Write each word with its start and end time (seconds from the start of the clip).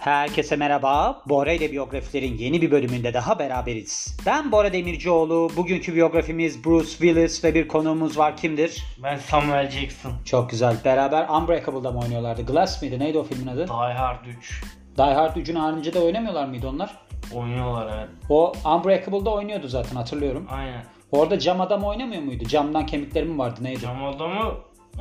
Herkese 0.00 0.56
merhaba. 0.56 1.22
Bora 1.28 1.52
ile 1.52 1.72
biyografilerin 1.72 2.36
yeni 2.38 2.62
bir 2.62 2.70
bölümünde 2.70 3.14
daha 3.14 3.38
beraberiz. 3.38 4.16
Ben 4.26 4.52
Bora 4.52 4.72
Demircioğlu. 4.72 5.50
Bugünkü 5.56 5.94
biyografimiz 5.94 6.64
Bruce 6.64 6.88
Willis 6.88 7.44
ve 7.44 7.54
bir 7.54 7.68
konuğumuz 7.68 8.18
var. 8.18 8.36
Kimdir? 8.36 8.84
Ben 9.02 9.16
Samuel 9.16 9.70
Jackson. 9.70 10.12
Çok 10.24 10.50
güzel. 10.50 10.76
Beraber 10.84 11.28
Unbreakable'da 11.28 11.90
mı 11.92 11.98
oynuyorlardı? 12.00 12.46
Glass 12.46 12.82
mıydı? 12.82 12.98
Neydi 12.98 13.18
o 13.18 13.22
filmin 13.22 13.46
adı? 13.46 13.66
Die 13.68 13.74
Hard 13.94 14.26
3. 14.26 14.62
Die 14.98 15.04
Hard 15.14 15.36
3'ün 15.36 15.56
haricinde 15.56 15.94
de 15.94 15.98
oynamıyorlar 16.00 16.46
mıydı 16.46 16.68
onlar? 16.68 16.96
Oynuyorlar 17.34 17.96
evet. 17.98 18.08
O 18.28 18.52
Unbreakable'da 18.64 19.30
oynuyordu 19.30 19.68
zaten 19.68 19.96
hatırlıyorum. 19.96 20.46
Aynen. 20.50 20.84
Orada 21.12 21.38
cam 21.38 21.60
adam 21.60 21.84
oynamıyor 21.84 22.22
muydu? 22.22 22.44
Camdan 22.44 22.86
kemikleri 22.86 23.24
mi 23.24 23.38
vardı 23.38 23.60
neydi? 23.62 23.80
Cam 23.80 24.04
adamı 24.04 24.54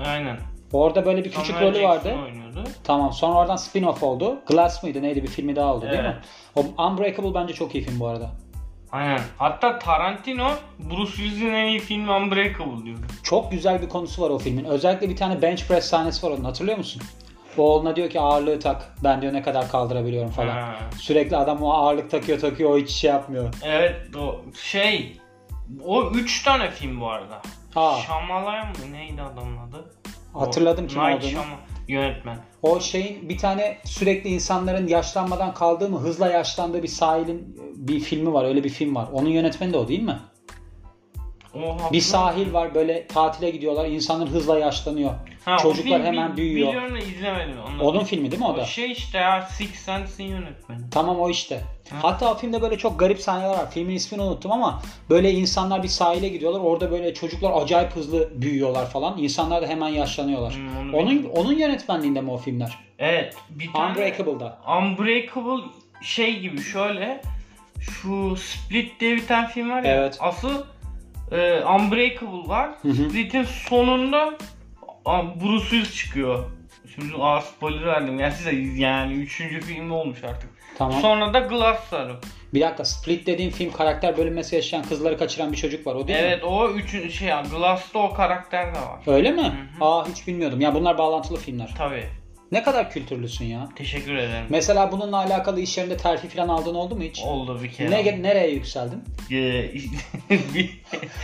aynen. 0.05 0.39
Orada 0.73 1.05
böyle 1.05 1.25
bir 1.25 1.31
küçük 1.31 1.55
Samuel 1.55 1.73
rolü 1.75 1.83
vardı. 1.83 2.15
oynuyordu. 2.25 2.63
Tamam 2.83 3.13
sonra 3.13 3.39
oradan 3.39 3.55
spin-off 3.55 4.05
oldu. 4.05 4.35
Glass 4.47 4.83
mıydı 4.83 5.01
neydi 5.01 5.23
bir 5.23 5.27
filmi 5.27 5.55
daha 5.55 5.73
oldu 5.73 5.85
değil 5.91 6.03
mi? 6.03 6.17
O 6.55 6.83
Unbreakable 6.83 7.33
bence 7.33 7.53
çok 7.53 7.75
iyi 7.75 7.83
film 7.83 7.99
bu 7.99 8.07
arada. 8.07 8.29
Aynen. 8.91 9.19
Hatta 9.37 9.79
Tarantino 9.79 10.49
Bruce 10.79 11.11
Willis'in 11.11 11.53
en 11.53 11.65
iyi 11.67 11.79
filmi 11.79 12.11
Unbreakable 12.11 12.85
diyor. 12.85 12.97
Çok 13.23 13.51
güzel 13.51 13.81
bir 13.81 13.89
konusu 13.89 14.21
var 14.21 14.29
o 14.29 14.37
filmin. 14.37 14.65
Özellikle 14.65 15.09
bir 15.09 15.15
tane 15.15 15.41
bench 15.41 15.67
press 15.67 15.85
sahnesi 15.85 16.25
var 16.25 16.31
onun 16.31 16.43
hatırlıyor 16.43 16.77
musun? 16.77 17.01
Oğluna 17.57 17.95
diyor 17.95 18.09
ki 18.09 18.19
ağırlığı 18.19 18.59
tak. 18.59 18.95
Ben 19.03 19.21
diyor 19.21 19.33
ne 19.33 19.41
kadar 19.41 19.69
kaldırabiliyorum 19.71 20.31
falan. 20.31 20.55
Ha. 20.55 20.75
Sürekli 20.97 21.37
adam 21.37 21.63
o 21.63 21.71
ağırlık 21.73 22.11
takıyor 22.11 22.39
takıyor 22.39 22.69
o 22.69 22.77
hiç 22.77 22.89
şey 22.89 23.11
yapmıyor. 23.11 23.53
Evet 23.63 24.15
o 24.15 24.41
şey 24.63 25.17
o 25.85 26.09
3 26.11 26.43
tane 26.43 26.71
film 26.71 27.01
bu 27.01 27.09
arada. 27.09 27.41
Aa. 27.75 27.97
Şamalayan 27.97 28.67
mı 28.67 28.73
neydi 28.93 29.21
adamın 29.21 29.57
adı? 29.57 29.85
Hatırladım 30.33 30.87
kim 30.87 31.01
Night 31.01 31.15
olduğunu. 31.17 31.29
Shyamalan- 31.31 31.59
yönetmen. 31.87 32.37
O 32.61 32.79
şeyin 32.79 33.29
bir 33.29 33.37
tane 33.37 33.77
sürekli 33.83 34.29
insanların 34.29 34.87
yaşlanmadan 34.87 35.53
kaldığı 35.53 35.89
mı 35.89 35.99
hızla 35.99 36.27
yaşlandığı 36.27 36.83
bir 36.83 36.87
sahilin 36.87 37.57
bir 37.75 37.99
filmi 37.99 38.33
var. 38.33 38.45
Öyle 38.45 38.63
bir 38.63 38.69
film 38.69 38.95
var. 38.95 39.07
Onun 39.13 39.29
yönetmeni 39.29 39.73
de 39.73 39.77
o 39.77 39.87
değil 39.87 40.01
mi? 40.03 40.19
O 41.55 41.91
Bir 41.93 42.01
sahil 42.01 42.53
var 42.53 42.75
böyle 42.75 43.07
tatile 43.07 43.49
gidiyorlar. 43.49 43.85
insanlar 43.85 44.29
hızla 44.29 44.59
yaşlanıyor. 44.59 45.11
Ha, 45.45 45.57
Çocuklar 45.57 45.97
film 45.97 46.05
hemen 46.05 46.37
büyüyor. 46.37 46.67
Biliyorum 46.69 46.95
da 46.95 46.99
izlemedim. 46.99 47.55
Onu. 47.69 47.83
Onun 47.83 48.03
filmi 48.03 48.31
değil 48.31 48.41
mi 48.41 48.47
o 48.47 48.57
da? 48.57 48.61
O 48.61 48.65
şey 48.65 48.91
işte 48.91 49.17
ya 49.17 49.41
Six 49.41 49.69
Sense'in 49.69 50.27
yönetmeni. 50.27 50.79
Tamam 50.91 51.19
o 51.19 51.29
işte. 51.29 51.61
Hatta 52.01 52.31
o 52.33 52.37
filmde 52.37 52.61
böyle 52.61 52.77
çok 52.77 52.99
garip 52.99 53.19
sahneler 53.21 53.49
var. 53.49 53.71
Filmin 53.71 53.95
ismini 53.95 54.21
unuttum 54.21 54.51
ama 54.51 54.81
böyle 55.09 55.31
insanlar 55.31 55.83
bir 55.83 55.87
sahile 55.87 56.29
gidiyorlar. 56.29 56.59
Orada 56.59 56.91
böyle 56.91 57.13
çocuklar 57.13 57.61
acayip 57.61 57.95
hızlı 57.95 58.41
büyüyorlar 58.41 58.89
falan. 58.89 59.17
İnsanlar 59.17 59.61
da 59.61 59.67
hemen 59.67 59.87
yaşlanıyorlar. 59.89 60.53
Hmm, 60.53 60.79
onu 60.93 60.97
onun 60.97 61.09
bilmiyorum. 61.09 61.31
onun 61.39 61.53
yönetmenliğinde 61.53 62.21
mi 62.21 62.31
o 62.31 62.37
filmler? 62.37 62.77
Evet. 62.99 63.35
Bir 63.49 63.73
tane 63.73 63.91
Unbreakable'da. 63.91 64.57
Unbreakable 64.81 65.63
şey 66.01 66.39
gibi 66.39 66.61
şöyle 66.61 67.21
şu 67.79 68.35
Split 68.35 68.99
diye 68.99 69.15
bir 69.15 69.27
tane 69.27 69.47
film 69.47 69.69
var 69.69 69.83
ya. 69.83 69.95
Evet. 69.95 70.17
Asıl 70.19 70.53
e, 71.31 71.63
Unbreakable 71.63 72.49
var. 72.49 72.69
Split'in 72.81 73.43
sonunda 73.43 74.33
Bruce 75.41 75.63
Willis 75.63 75.95
çıkıyor. 75.95 76.43
Şimdi 76.95 77.13
ağır 77.19 77.41
spoiler 77.41 77.85
verdim. 77.85 78.19
Yani 78.19 78.33
size 78.33 78.51
yani 78.75 79.13
üçüncü 79.13 79.61
film 79.61 79.91
olmuş 79.91 80.23
artık. 80.23 80.49
Tamam. 80.77 81.01
Sonra 81.01 81.33
da 81.33 81.39
Glass 81.39 81.93
var. 81.93 82.11
Bir 82.53 82.61
dakika 82.61 82.85
Split 82.85 83.27
dediğin 83.27 83.49
film 83.49 83.71
karakter 83.71 84.17
bölünmesi 84.17 84.55
yaşayan 84.55 84.83
kızları 84.83 85.17
kaçıran 85.17 85.51
bir 85.51 85.57
çocuk 85.57 85.87
var 85.87 85.95
o 85.95 86.07
değil 86.07 86.19
mi? 86.19 86.25
Evet 86.25 86.43
o 86.43 86.69
üçüncü 86.69 87.11
şey 87.11 87.27
ya 87.27 87.43
Glass'ta 87.51 87.99
o 87.99 88.13
karakter 88.13 88.75
de 88.75 88.79
var. 88.79 88.99
Öyle 89.07 89.31
mi? 89.31 89.53
Aa 89.81 90.07
hiç 90.07 90.27
bilmiyordum. 90.27 90.61
Ya 90.61 90.73
bunlar 90.75 90.97
bağlantılı 90.97 91.37
filmler. 91.37 91.73
Tabii. 91.77 92.05
Ne 92.51 92.63
kadar 92.63 92.91
kültürlüsün 92.91 93.45
ya. 93.45 93.69
Teşekkür 93.75 94.15
ederim. 94.15 94.45
Mesela 94.49 94.91
bununla 94.91 95.17
alakalı 95.17 95.59
iş 95.61 95.77
yerinde 95.77 95.97
terfi 95.97 96.29
falan 96.29 96.49
aldığın 96.49 96.75
oldu 96.75 96.95
mu 96.95 97.03
hiç? 97.03 97.19
Oldu 97.19 97.59
bir 97.63 97.71
kere. 97.71 97.91
Ne, 97.91 98.23
nereye 98.23 98.51
yükseldin? 98.51 99.03
Ee, 99.31 99.71
bir, 100.55 100.81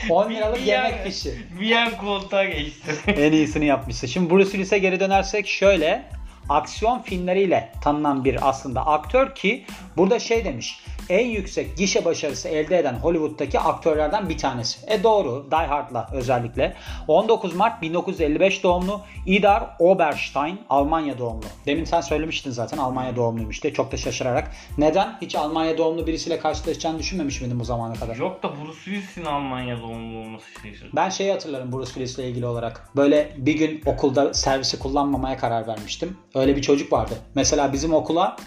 10 0.09 0.29
liralık 0.31 0.57
bir 0.57 0.65
yemek 0.65 0.91
yan- 0.91 1.03
fişi. 1.03 1.33
Bir 1.61 1.65
yan 1.65 1.97
koltuğa 1.97 2.45
geçti. 2.45 2.91
en 3.07 3.31
iyisini 3.31 3.65
yapmışsın. 3.65 4.07
Şimdi 4.07 4.29
Bruce 4.29 4.45
Willis'e 4.51 4.77
geri 4.77 4.99
dönersek 4.99 5.47
şöyle 5.47 6.05
aksiyon 6.49 7.01
filmleriyle 7.01 7.71
tanınan 7.83 8.25
bir 8.25 8.49
aslında 8.49 8.87
aktör 8.87 9.35
ki 9.35 9.65
burada 9.97 10.19
şey 10.19 10.45
demiş 10.45 10.79
en 11.09 11.27
yüksek 11.27 11.77
gişe 11.77 12.05
başarısı 12.05 12.49
elde 12.49 12.79
eden 12.79 12.93
Hollywood'daki 12.93 13.59
aktörlerden 13.59 14.29
bir 14.29 14.37
tanesi. 14.37 14.79
E 14.87 15.03
doğru 15.03 15.47
Die 15.51 15.67
Hard'la 15.67 16.09
özellikle. 16.13 16.73
19 17.07 17.55
Mart 17.55 17.81
1955 17.81 18.63
doğumlu 18.63 19.01
Idar 19.25 19.63
Oberstein 19.79 20.59
Almanya 20.69 21.17
doğumlu. 21.17 21.45
Demin 21.65 21.83
sen 21.83 22.01
söylemiştin 22.01 22.51
zaten 22.51 22.77
Almanya 22.77 23.15
doğumluymuş 23.15 23.63
diye 23.63 23.73
çok 23.73 23.91
da 23.91 23.97
şaşırarak. 23.97 24.51
Neden? 24.77 25.17
Hiç 25.21 25.35
Almanya 25.35 25.77
doğumlu 25.77 26.07
birisiyle 26.07 26.39
karşılaşacağını 26.39 26.99
düşünmemiş 26.99 27.41
miydin 27.41 27.59
bu 27.59 27.63
zamana 27.63 27.93
kadar? 27.93 28.15
Yok 28.15 28.43
da 28.43 28.51
Bruce 28.51 28.79
Willis'in 28.83 29.25
Almanya 29.25 29.81
doğumlu 29.81 30.19
olması 30.19 30.45
şaşırdı. 30.51 30.89
Ben 30.95 31.09
şeyi 31.09 31.31
hatırlarım 31.31 31.71
Bruce 31.71 31.85
Willis'le 31.85 32.19
ilgili 32.19 32.45
olarak. 32.45 32.89
Böyle 32.95 33.31
bir 33.37 33.53
gün 33.53 33.81
okulda 33.85 34.33
servisi 34.33 34.79
kullanmamaya 34.79 35.37
karar 35.37 35.67
vermiştim. 35.67 36.17
Öyle 36.35 36.55
bir 36.55 36.61
çocuk 36.61 36.93
vardı. 36.93 37.13
Mesela 37.35 37.73
bizim 37.73 37.93
okula 37.93 38.37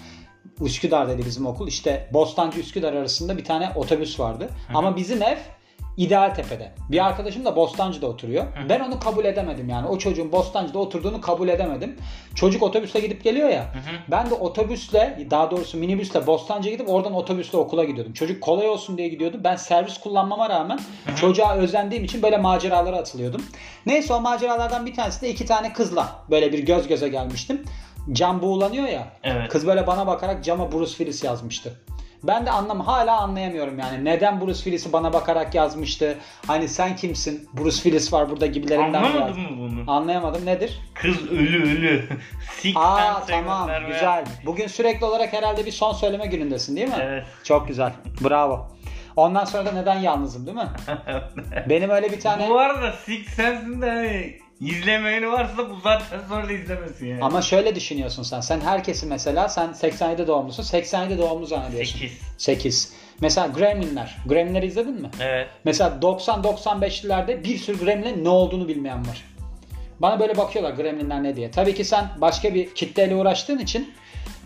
Üsküdar'daydı 0.61 1.25
bizim 1.25 1.47
okul. 1.47 1.69
İşte 1.69 2.11
Bostancı 2.13 2.61
Üsküdar 2.61 2.93
arasında 2.93 3.37
bir 3.37 3.45
tane 3.45 3.73
otobüs 3.75 4.21
vardı. 4.21 4.49
Ama 4.75 4.97
bizim 4.97 5.23
ev 5.23 5.37
İdealtepe'de. 5.97 6.73
Bir 6.91 7.07
arkadaşım 7.07 7.45
da 7.45 7.57
Bostancı'da 7.57 8.07
oturuyor. 8.07 8.45
Ben 8.69 8.81
onu 8.81 9.01
kabul 9.01 9.25
edemedim 9.25 9.69
yani. 9.69 9.89
O 9.89 9.99
çocuğun 9.99 10.33
Bostancı'da 10.33 10.79
oturduğunu 10.79 11.21
kabul 11.21 11.49
edemedim. 11.49 11.97
Çocuk 12.35 12.63
otobüsle 12.63 13.01
gidip 13.01 13.25
geliyor 13.25 13.49
ya. 13.49 13.75
Ben 14.11 14.31
de 14.31 14.35
otobüsle 14.35 15.27
daha 15.31 15.51
doğrusu 15.51 15.79
minibüsle 15.79 16.27
Bostancı'ya 16.27 16.75
gidip 16.75 16.89
oradan 16.89 17.13
otobüsle 17.15 17.59
okula 17.59 17.85
gidiyordum. 17.85 18.13
Çocuk 18.13 18.43
kolay 18.43 18.69
olsun 18.69 18.99
diye 18.99 19.09
gidiyordu. 19.09 19.41
Ben 19.45 19.57
servis 19.57 19.99
kullanmama 19.99 20.51
rağmen 20.51 20.81
çocuğa 21.17 21.57
özendiğim 21.57 22.05
için 22.05 22.23
böyle 22.23 22.37
maceralara 22.37 22.97
atılıyordum. 22.97 23.43
Neyse 23.87 24.15
o 24.15 24.21
maceralardan 24.21 24.87
bir 24.87 24.95
tanesinde 24.95 25.31
iki 25.31 25.47
tane 25.47 25.73
kızla 25.73 26.09
böyle 26.31 26.53
bir 26.53 26.59
göz 26.59 26.89
göze 26.89 27.09
gelmiştim. 27.09 27.63
Cam 28.13 28.43
buğulanıyor 28.43 28.89
ya. 28.89 29.09
Evet. 29.23 29.49
Kız 29.49 29.67
böyle 29.67 29.87
bana 29.87 30.07
bakarak 30.07 30.45
cama 30.45 30.73
Bruce 30.73 30.91
Willis 30.91 31.25
yazmıştı. 31.25 31.73
Ben 32.23 32.47
de 32.47 32.51
anlam 32.51 32.81
hala 32.81 33.21
anlayamıyorum 33.21 33.79
yani. 33.79 34.05
Neden 34.05 34.41
Bruce 34.41 34.55
Willis'i 34.55 34.93
bana 34.93 35.13
bakarak 35.13 35.55
yazmıştı? 35.55 36.19
Hani 36.47 36.69
sen 36.69 36.97
kimsin? 36.97 37.49
Bruce 37.53 37.77
Willis 37.77 38.13
var 38.13 38.31
burada 38.31 38.47
gibilerinden? 38.47 39.03
Anlamadın 39.03 39.41
mı 39.41 39.59
bunu? 39.59 39.91
Anlayamadım. 39.91 40.47
Nedir? 40.47 40.81
Kız 40.95 41.31
ölü 41.31 41.63
ölü. 41.63 42.05
Six 42.53 42.77
Aa 42.77 43.27
tamam 43.27 43.71
güzel. 43.87 44.25
Bugün 44.47 44.67
sürekli 44.67 45.07
olarak 45.07 45.33
herhalde 45.33 45.67
bir 45.67 45.73
son 45.73 45.93
söyleme 45.93 46.27
günündesin 46.27 46.77
değil 46.77 46.89
mi? 46.89 46.95
Evet. 47.01 47.25
Çok 47.45 47.69
güzel. 47.69 47.93
Bravo. 48.21 48.69
Ondan 49.17 49.45
sonra 49.45 49.67
da 49.67 49.73
neden 49.73 49.99
yalnızım 49.99 50.47
değil 50.47 50.57
mi? 50.57 50.69
Benim 51.69 51.91
öyle 51.91 52.13
bir 52.13 52.21
tane... 52.21 52.49
Bu 52.49 52.59
arada 52.59 52.93
Six 52.93 53.29
Sense'in 53.29 53.83
de 53.83 53.91
hani 53.91 54.39
izlemeyeni 54.61 55.33
varsa 55.33 55.71
bu 55.71 55.77
zaten 55.85 56.21
sonra 56.29 56.49
da 56.49 56.53
izlemesin 56.53 57.07
yani. 57.07 57.25
Ama 57.25 57.43
şöyle 57.43 57.75
düşünüyorsun 57.75 58.23
sen. 58.23 58.41
Sen 58.41 58.61
herkesi 58.61 59.07
mesela 59.07 59.49
sen 59.49 59.73
87 59.73 60.27
doğumlusun. 60.27 60.63
87 60.63 61.19
doğumlu 61.19 61.47
zannediyorsun. 61.47 61.99
8. 61.99 62.19
8. 62.39 62.93
Mesela 63.21 63.47
Gremlinler. 63.47 64.17
Gremlinleri 64.27 64.67
izledin 64.67 65.01
mi? 65.03 65.11
Evet. 65.21 65.49
Mesela 65.65 65.99
90-95'lilerde 66.03 67.45
bir 67.45 67.59
sürü 67.59 67.85
Gremlin'in 67.85 68.25
ne 68.25 68.29
olduğunu 68.29 68.69
bilmeyen 68.69 69.01
var. 69.09 69.25
Bana 70.01 70.21
böyle 70.21 70.37
bakıyorlar 70.37 70.73
Gremlinler 70.73 71.23
ne 71.23 71.37
diye. 71.37 71.51
Tabii 71.51 71.75
ki 71.75 71.85
sen 71.85 72.09
başka 72.17 72.55
bir 72.55 72.75
kitleyle 72.75 73.15
uğraştığın 73.15 73.59
için 73.59 73.93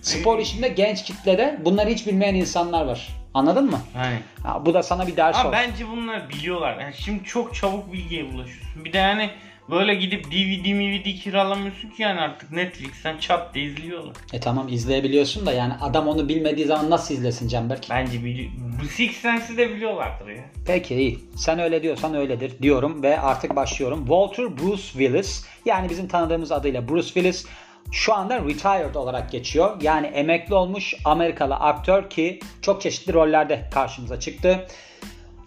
spor 0.02 0.38
işinde 0.38 0.68
genç 0.68 1.04
kitlede 1.04 1.58
bunları 1.64 1.90
hiç 1.90 2.06
bilmeyen 2.06 2.34
insanlar 2.34 2.84
var. 2.84 3.08
Anladın 3.34 3.70
mı? 3.70 3.80
Hani. 3.94 4.18
Ha, 4.42 4.66
bu 4.66 4.74
da 4.74 4.82
sana 4.82 5.06
bir 5.06 5.16
ders 5.16 5.36
Ama 5.36 5.48
olsun. 5.48 5.60
bence 5.72 5.88
bunlar 5.88 6.28
biliyorlar. 6.28 6.80
Yani 6.80 6.94
şimdi 6.94 7.24
çok 7.24 7.54
çabuk 7.54 7.92
bilgiye 7.92 8.24
ulaşıyorsun. 8.24 8.84
Bir 8.84 8.92
de 8.92 8.98
yani 8.98 9.30
böyle 9.70 9.94
gidip 9.94 10.24
DVD 10.30 10.64
DVD 10.64 11.18
kiralamıyorsun 11.22 11.88
ki 11.88 12.02
yani 12.02 12.20
artık 12.20 12.50
Netflix'ten 12.52 13.18
çat 13.18 13.54
diye 13.54 13.64
izliyorlar. 13.64 14.12
E 14.32 14.40
tamam 14.40 14.68
izleyebiliyorsun 14.68 15.46
da 15.46 15.52
yani 15.52 15.72
adam 15.80 16.08
onu 16.08 16.28
bilmediği 16.28 16.66
zaman 16.66 16.90
nasıl 16.90 17.14
izlesin 17.14 17.48
Canberk? 17.48 17.86
Bence 17.90 18.18
bili- 18.18 18.50
bu 18.82 18.84
Six 18.84 19.16
Sense'i 19.16 19.56
de 19.56 19.70
biliyorlardır 19.74 20.28
ya. 20.28 20.44
Peki 20.66 20.94
iyi. 20.94 21.18
Sen 21.36 21.58
öyle 21.58 21.82
diyorsan 21.82 22.14
öyledir 22.14 22.52
diyorum 22.62 23.02
ve 23.02 23.20
artık 23.20 23.56
başlıyorum. 23.56 23.98
Walter 23.98 24.58
Bruce 24.58 24.82
Willis 24.82 25.44
yani 25.64 25.90
bizim 25.90 26.08
tanıdığımız 26.08 26.52
adıyla 26.52 26.88
Bruce 26.88 27.06
Willis 27.08 27.46
şu 27.92 28.14
anda 28.14 28.38
retired 28.44 28.94
olarak 28.94 29.32
geçiyor. 29.32 29.76
Yani 29.82 30.06
emekli 30.06 30.54
olmuş 30.54 30.94
Amerikalı 31.04 31.54
aktör 31.54 32.10
ki 32.10 32.40
çok 32.62 32.82
çeşitli 32.82 33.12
rollerde 33.12 33.68
karşımıza 33.74 34.20
çıktı. 34.20 34.66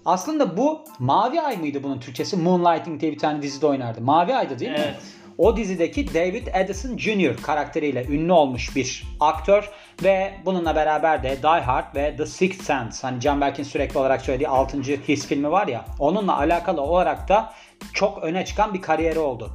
Aslında 0.05 0.57
bu 0.57 0.81
Mavi 0.99 1.41
Ay 1.41 1.57
mıydı 1.57 1.83
bunun 1.83 1.99
Türkçesi? 1.99 2.37
Moonlighting 2.37 3.01
diye 3.01 3.11
bir 3.11 3.17
tane 3.17 3.41
dizide 3.41 3.67
oynardı. 3.67 4.01
Mavi 4.01 4.35
Ay'dı 4.35 4.59
değil 4.59 4.71
mi? 4.71 4.77
Evet. 4.79 4.95
O 5.37 5.57
dizideki 5.57 6.13
David 6.13 6.47
Addison 6.47 6.97
Jr. 6.97 7.37
karakteriyle 7.41 8.05
ünlü 8.05 8.31
olmuş 8.31 8.75
bir 8.75 9.03
aktör 9.19 9.69
ve 10.03 10.33
bununla 10.45 10.75
beraber 10.75 11.23
de 11.23 11.37
Die 11.43 11.61
Hard 11.61 11.95
ve 11.95 12.15
The 12.17 12.25
Sixth 12.25 12.63
Sense 12.63 13.07
hani 13.07 13.19
Canberk'in 13.19 13.63
sürekli 13.63 13.99
olarak 13.99 14.21
söylediği 14.21 14.47
6. 14.47 14.81
his 14.81 15.27
filmi 15.27 15.51
var 15.51 15.67
ya 15.67 15.85
onunla 15.99 16.37
alakalı 16.37 16.81
olarak 16.81 17.29
da 17.29 17.53
çok 17.93 18.23
öne 18.23 18.45
çıkan 18.45 18.73
bir 18.73 18.81
kariyeri 18.81 19.19
oldu. 19.19 19.51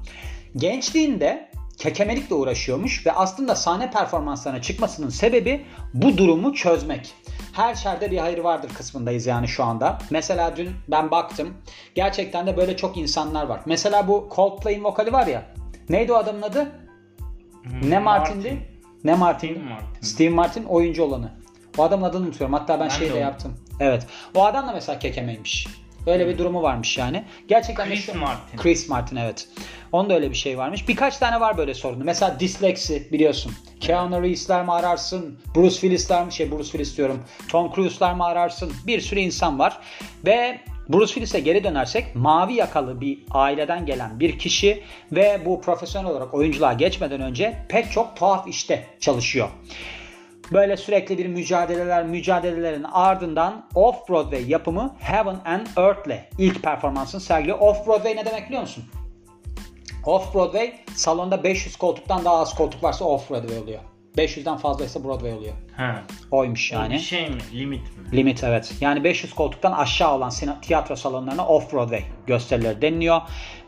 Gençliğinde 0.56 1.49
kekemelikle 1.80 2.34
uğraşıyormuş 2.34 3.06
ve 3.06 3.12
aslında 3.12 3.54
sahne 3.54 3.90
performanslarına 3.90 4.62
çıkmasının 4.62 5.08
sebebi 5.08 5.64
bu 5.94 6.18
durumu 6.18 6.54
çözmek. 6.54 7.12
Her 7.52 7.74
şerde 7.74 8.10
bir 8.10 8.18
hayır 8.18 8.38
vardır 8.38 8.70
kısmındayız 8.74 9.26
yani 9.26 9.48
şu 9.48 9.64
anda. 9.64 9.98
Mesela 10.10 10.56
dün 10.56 10.70
ben 10.88 11.10
baktım. 11.10 11.54
Gerçekten 11.94 12.46
de 12.46 12.56
böyle 12.56 12.76
çok 12.76 12.96
insanlar 12.96 13.46
var. 13.46 13.60
Mesela 13.66 14.08
bu 14.08 14.28
Coldplay'in 14.36 14.84
vokali 14.84 15.12
var 15.12 15.26
ya. 15.26 15.42
Neydi 15.88 16.12
o 16.12 16.16
adamın 16.16 16.42
adı? 16.42 16.72
Hmm, 17.62 17.90
Ne 17.90 17.98
Martin'di? 17.98 18.48
Martin. 18.50 18.60
Ne 19.04 19.14
Martin'di? 19.14 19.54
Steve 19.58 19.68
Martin. 19.68 20.00
Steve 20.02 20.28
Martin 20.30 20.64
oyuncu 20.64 21.02
olanı. 21.04 21.30
O 21.78 21.82
adamın 21.82 22.04
adını 22.04 22.24
unutuyorum. 22.26 22.54
Hatta 22.54 22.74
ben, 22.74 22.84
Ben 22.84 22.88
şey 22.88 23.12
onu- 23.12 23.18
yaptım. 23.18 23.56
Evet. 23.80 24.06
O 24.34 24.44
adam 24.44 24.68
da 24.68 24.72
mesela 24.72 24.98
kekemeymiş. 24.98 25.66
Öyle 26.06 26.28
bir 26.28 26.38
durumu 26.38 26.62
varmış 26.62 26.98
yani. 26.98 27.24
Gerçekten 27.48 27.88
Chris 27.88 28.06
şu- 28.06 28.18
Martin. 28.18 28.58
Chris 28.58 28.88
Martin 28.88 29.16
evet. 29.16 29.48
Onda 29.92 30.14
öyle 30.14 30.30
bir 30.30 30.34
şey 30.36 30.58
varmış. 30.58 30.88
Birkaç 30.88 31.18
tane 31.18 31.40
var 31.40 31.56
böyle 31.58 31.74
sorunu. 31.74 32.04
Mesela 32.04 32.40
disleksi 32.40 33.08
biliyorsun. 33.12 33.52
Keanu 33.80 34.22
Reeves'ler 34.22 34.64
mi 34.64 34.72
ararsın? 34.72 35.38
Bruce 35.56 35.74
Willis'ler 35.74 36.26
mi? 36.26 36.32
Şey 36.32 36.50
Bruce 36.50 36.64
Willis 36.64 36.96
diyorum. 36.96 37.22
Tom 37.48 37.72
Cruise'lar 37.74 38.14
mı 38.14 38.24
ararsın? 38.24 38.72
Bir 38.86 39.00
sürü 39.00 39.20
insan 39.20 39.58
var. 39.58 39.78
Ve 40.26 40.60
Bruce 40.88 41.06
Willis'e 41.06 41.40
geri 41.40 41.64
dönersek 41.64 42.16
mavi 42.16 42.54
yakalı 42.54 43.00
bir 43.00 43.18
aileden 43.30 43.86
gelen 43.86 44.20
bir 44.20 44.38
kişi 44.38 44.82
ve 45.12 45.42
bu 45.44 45.60
profesyonel 45.60 46.10
olarak 46.10 46.34
oyunculuğa 46.34 46.72
geçmeden 46.72 47.20
önce 47.20 47.66
pek 47.68 47.92
çok 47.92 48.16
tuhaf 48.16 48.48
işte 48.48 48.86
çalışıyor. 49.00 49.48
Böyle 50.52 50.76
sürekli 50.76 51.18
bir 51.18 51.26
mücadeleler, 51.26 52.06
mücadelelerin 52.06 52.84
ardından 52.92 53.66
Off-Broadway 53.74 54.48
yapımı 54.48 54.96
Heaven 54.98 55.40
and 55.44 55.66
Earth'le 55.76 56.18
ilk 56.38 56.62
performansını 56.62 57.20
sergiliyor. 57.20 57.58
Off-Broadway 57.58 58.16
ne 58.16 58.24
demek 58.24 58.46
biliyor 58.46 58.62
musun? 58.62 58.84
Off-Broadway 60.04 60.72
salonda 60.94 61.44
500 61.44 61.76
koltuktan 61.76 62.24
daha 62.24 62.36
az 62.36 62.54
koltuk 62.54 62.82
varsa 62.82 63.04
Off-Broadway 63.04 63.62
oluyor. 63.62 63.80
500'den 64.16 64.56
fazlaysa 64.56 65.04
Broadway 65.04 65.32
oluyor. 65.32 65.54
Ha. 65.80 66.02
Oymuş 66.30 66.72
Yani. 66.72 66.94
Bir 66.94 66.98
şey 66.98 67.28
mi? 67.28 67.38
Limit 67.54 67.80
mi? 67.80 68.16
Limit 68.16 68.44
evet. 68.44 68.72
Yani 68.80 69.04
500 69.04 69.34
koltuktan 69.34 69.72
aşağı 69.72 70.14
olan 70.14 70.32
tiyatro 70.62 70.96
salonlarına 70.96 71.42
off-Broadway 71.42 72.02
gösterileri 72.26 72.82
deniliyor. 72.82 73.20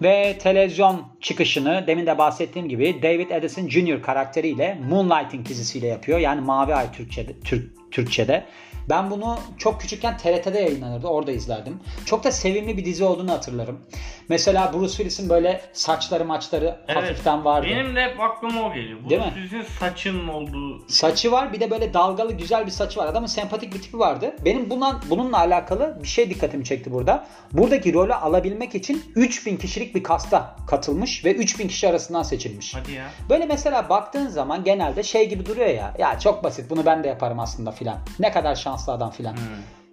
Ve 0.03 0.39
televizyon 0.39 1.03
çıkışını 1.21 1.85
demin 1.87 2.07
de 2.07 2.19
bahsettiğim 2.19 2.69
gibi 2.69 3.03
David 3.03 3.31
Addison 3.31 3.69
Jr. 3.69 4.03
karakteriyle 4.03 4.79
Moonlighting 4.89 5.49
dizisiyle 5.49 5.87
yapıyor. 5.87 6.19
Yani 6.19 6.41
Mavi 6.41 6.75
Ay 6.75 6.93
Türkçe'de. 6.93 7.41
Türk, 7.41 7.93
Türkçe'de. 7.93 8.45
Ben 8.89 9.11
bunu 9.11 9.39
çok 9.59 9.81
küçükken 9.81 10.17
TRT'de 10.17 10.59
yayınlanırdı. 10.59 11.07
Orada 11.07 11.33
izlerdim. 11.33 11.81
Çok 12.07 12.25
da 12.25 12.33
sevimli 12.33 12.77
bir 12.77 12.85
dizi 12.85 13.05
olduğunu 13.05 13.33
hatırlarım. 13.33 13.81
Mesela 14.29 14.73
Bruce 14.73 14.89
Willis'in 14.89 15.29
böyle 15.29 15.61
saçları 15.73 16.25
maçları 16.25 16.81
hafiften 16.87 17.45
vardı. 17.45 17.67
Benim 17.71 17.97
de 17.97 18.03
hep 18.03 18.21
aklıma 18.21 18.63
o 18.63 18.75
geliyor. 18.75 18.99
Bu 19.05 19.11
Değil 19.11 19.21
mi? 19.21 19.33
sizin 19.35 19.63
saçın 19.63 20.29
olduğu 20.29 20.89
Saçı 20.89 21.33
var 21.33 21.53
bir 21.53 21.61
de 21.61 21.71
böyle 21.71 21.95
dalgalı 22.03 22.33
güzel 22.33 22.67
bir 22.67 22.71
saçı 22.71 23.01
var. 23.01 23.07
Adamın 23.07 23.27
sempatik 23.27 23.75
bir 23.75 23.83
tipi 23.83 23.99
vardı. 23.99 24.37
Benim 24.45 24.71
bundan, 24.71 25.03
bununla 25.11 25.39
alakalı 25.39 25.99
bir 26.03 26.09
şey 26.09 26.31
dikkatimi 26.31 26.65
çekti 26.65 26.93
burada. 26.93 27.27
Buradaki 27.53 27.95
rolü 27.95 28.15
alabilmek 28.15 28.75
için 28.75 29.05
3000 29.15 29.57
kişilik 29.57 29.95
bir 29.95 30.03
kasta 30.03 30.57
katılmış 30.67 31.25
ve 31.25 31.35
3000 31.35 31.69
kişi 31.69 31.89
arasından 31.89 32.23
seçilmiş. 32.23 32.75
Hadi 32.75 32.93
ya. 32.93 33.05
Böyle 33.31 33.47
mesela 33.47 33.89
baktığın 33.89 34.29
zaman 34.29 34.65
genelde 34.65 35.03
şey 35.03 35.29
gibi 35.29 35.47
duruyor 35.47 35.69
ya. 35.69 35.95
Ya 35.99 36.19
çok 36.19 36.45
basit 36.45 36.71
bunu 36.71 36.87
ben 36.87 37.05
de 37.05 37.09
yaparım 37.09 37.39
aslında 37.39 37.71
filan. 37.71 37.99
Ne 38.19 38.33
kadar 38.33 38.55
şanslı 38.55 38.93
adam 38.93 39.11
filan. 39.11 39.33
Hmm. 39.33 39.41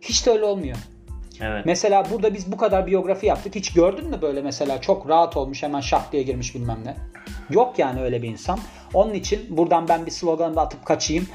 Hiç 0.02 0.26
de 0.26 0.32
öyle 0.32 0.46
olmuyor. 0.46 0.78
Evet. 1.42 1.66
Mesela 1.66 2.06
burada 2.12 2.34
biz 2.34 2.52
bu 2.52 2.58
kadar 2.58 2.88
biyografi 2.88 3.26
yaptık. 3.26 3.56
Hiç 3.56 3.74
gördün 3.74 4.10
mü 4.10 4.22
böyle 4.22 4.42
mesela 4.42 4.82
çok 4.82 5.10
rahat 5.10 5.38
olmuş 5.38 5.64
hemen 5.64 5.80
şak 5.80 6.12
diye 6.12 6.24
girmiş 6.24 6.56
bilmem 6.56 6.80
ne. 6.86 6.96
Yok 7.50 7.80
yani 7.80 8.02
öyle 8.02 8.22
bir 8.22 8.30
insan. 8.30 8.60
Onun 8.94 9.14
için 9.14 9.58
buradan 9.58 9.88
ben 9.88 10.06
bir 10.06 10.12
slogan 10.12 10.56
da 10.56 10.62
atıp 10.62 10.86
kaçayım. 10.86 11.28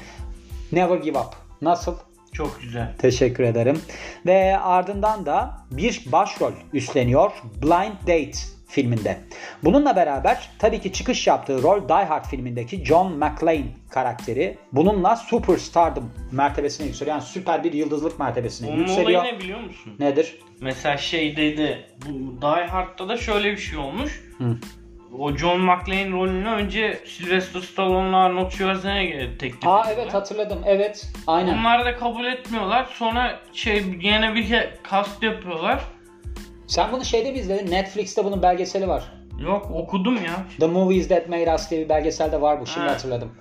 Never 0.75 0.95
give 0.97 1.19
up. 1.19 1.35
Nasıl? 1.61 1.95
Çok 2.33 2.61
güzel. 2.61 2.93
Teşekkür 2.97 3.43
ederim. 3.43 3.81
Ve 4.25 4.57
ardından 4.59 5.25
da 5.25 5.57
bir 5.71 6.03
başrol 6.11 6.51
üstleniyor 6.73 7.31
Blind 7.63 8.01
Date 8.01 8.37
filminde. 8.67 9.17
Bununla 9.63 9.95
beraber 9.95 10.49
tabii 10.59 10.81
ki 10.81 10.93
çıkış 10.93 11.27
yaptığı 11.27 11.63
rol 11.63 11.89
Die 11.89 12.05
Hard 12.05 12.25
filmindeki 12.25 12.85
John 12.85 13.11
McClane 13.17 13.65
karakteri 13.89 14.57
bununla 14.71 15.15
superstardom 15.15 16.11
mertebesine 16.31 16.87
yükseliyor. 16.87 17.15
Yani 17.15 17.25
süper 17.25 17.63
bir 17.63 17.73
yıldızlık 17.73 18.19
mertebesine 18.19 18.69
Onun 18.69 18.77
yükseliyor. 18.79 19.21
olayı 19.21 19.33
ne 19.35 19.39
biliyor 19.39 19.59
musun? 19.59 19.93
Nedir? 19.99 20.39
Mesela 20.61 20.97
şeydeydi 20.97 21.85
bu 22.05 22.41
Die 22.41 22.65
Hard'da 22.67 23.09
da 23.09 23.17
şöyle 23.17 23.51
bir 23.51 23.57
şey 23.57 23.77
olmuş. 23.77 24.23
Hı. 24.37 24.57
O 25.19 25.37
John 25.37 25.59
McClane 25.59 26.11
rolünü 26.11 26.49
önce 26.49 26.99
Sylvester 27.05 27.59
Stallone'la 27.61 28.17
Arnold 28.17 28.49
Schwarzenegger 28.51 29.37
teklif 29.39 29.67
Aa 29.67 29.91
evet 29.93 30.13
hatırladım. 30.13 30.59
Evet. 30.65 31.11
Aynen. 31.27 31.57
Onlar 31.57 31.85
da 31.85 31.95
kabul 31.95 32.25
etmiyorlar. 32.25 32.85
Sonra 32.93 33.39
şey 33.53 33.83
yine 34.01 34.35
bir 34.35 34.69
kast 34.83 35.23
yapıyorlar. 35.23 35.83
Sen 36.67 36.91
bunu 36.91 37.05
şeyde 37.05 37.31
mi 37.31 37.37
izledin? 37.37 37.71
Netflix'te 37.71 38.25
bunun 38.25 38.41
belgeseli 38.41 38.87
var. 38.87 39.03
Yok 39.39 39.71
okudum 39.71 40.15
ya. 40.15 40.45
The 40.59 40.67
Movies 40.67 41.07
That 41.07 41.29
Made 41.29 41.53
Us 41.53 41.69
diye 41.69 41.81
bir 41.81 41.89
belgeselde 41.89 42.41
var 42.41 42.61
bu. 42.61 42.65
Şimdi 42.67 42.87
Ha. 42.87 42.93
hatırladım. 42.93 43.31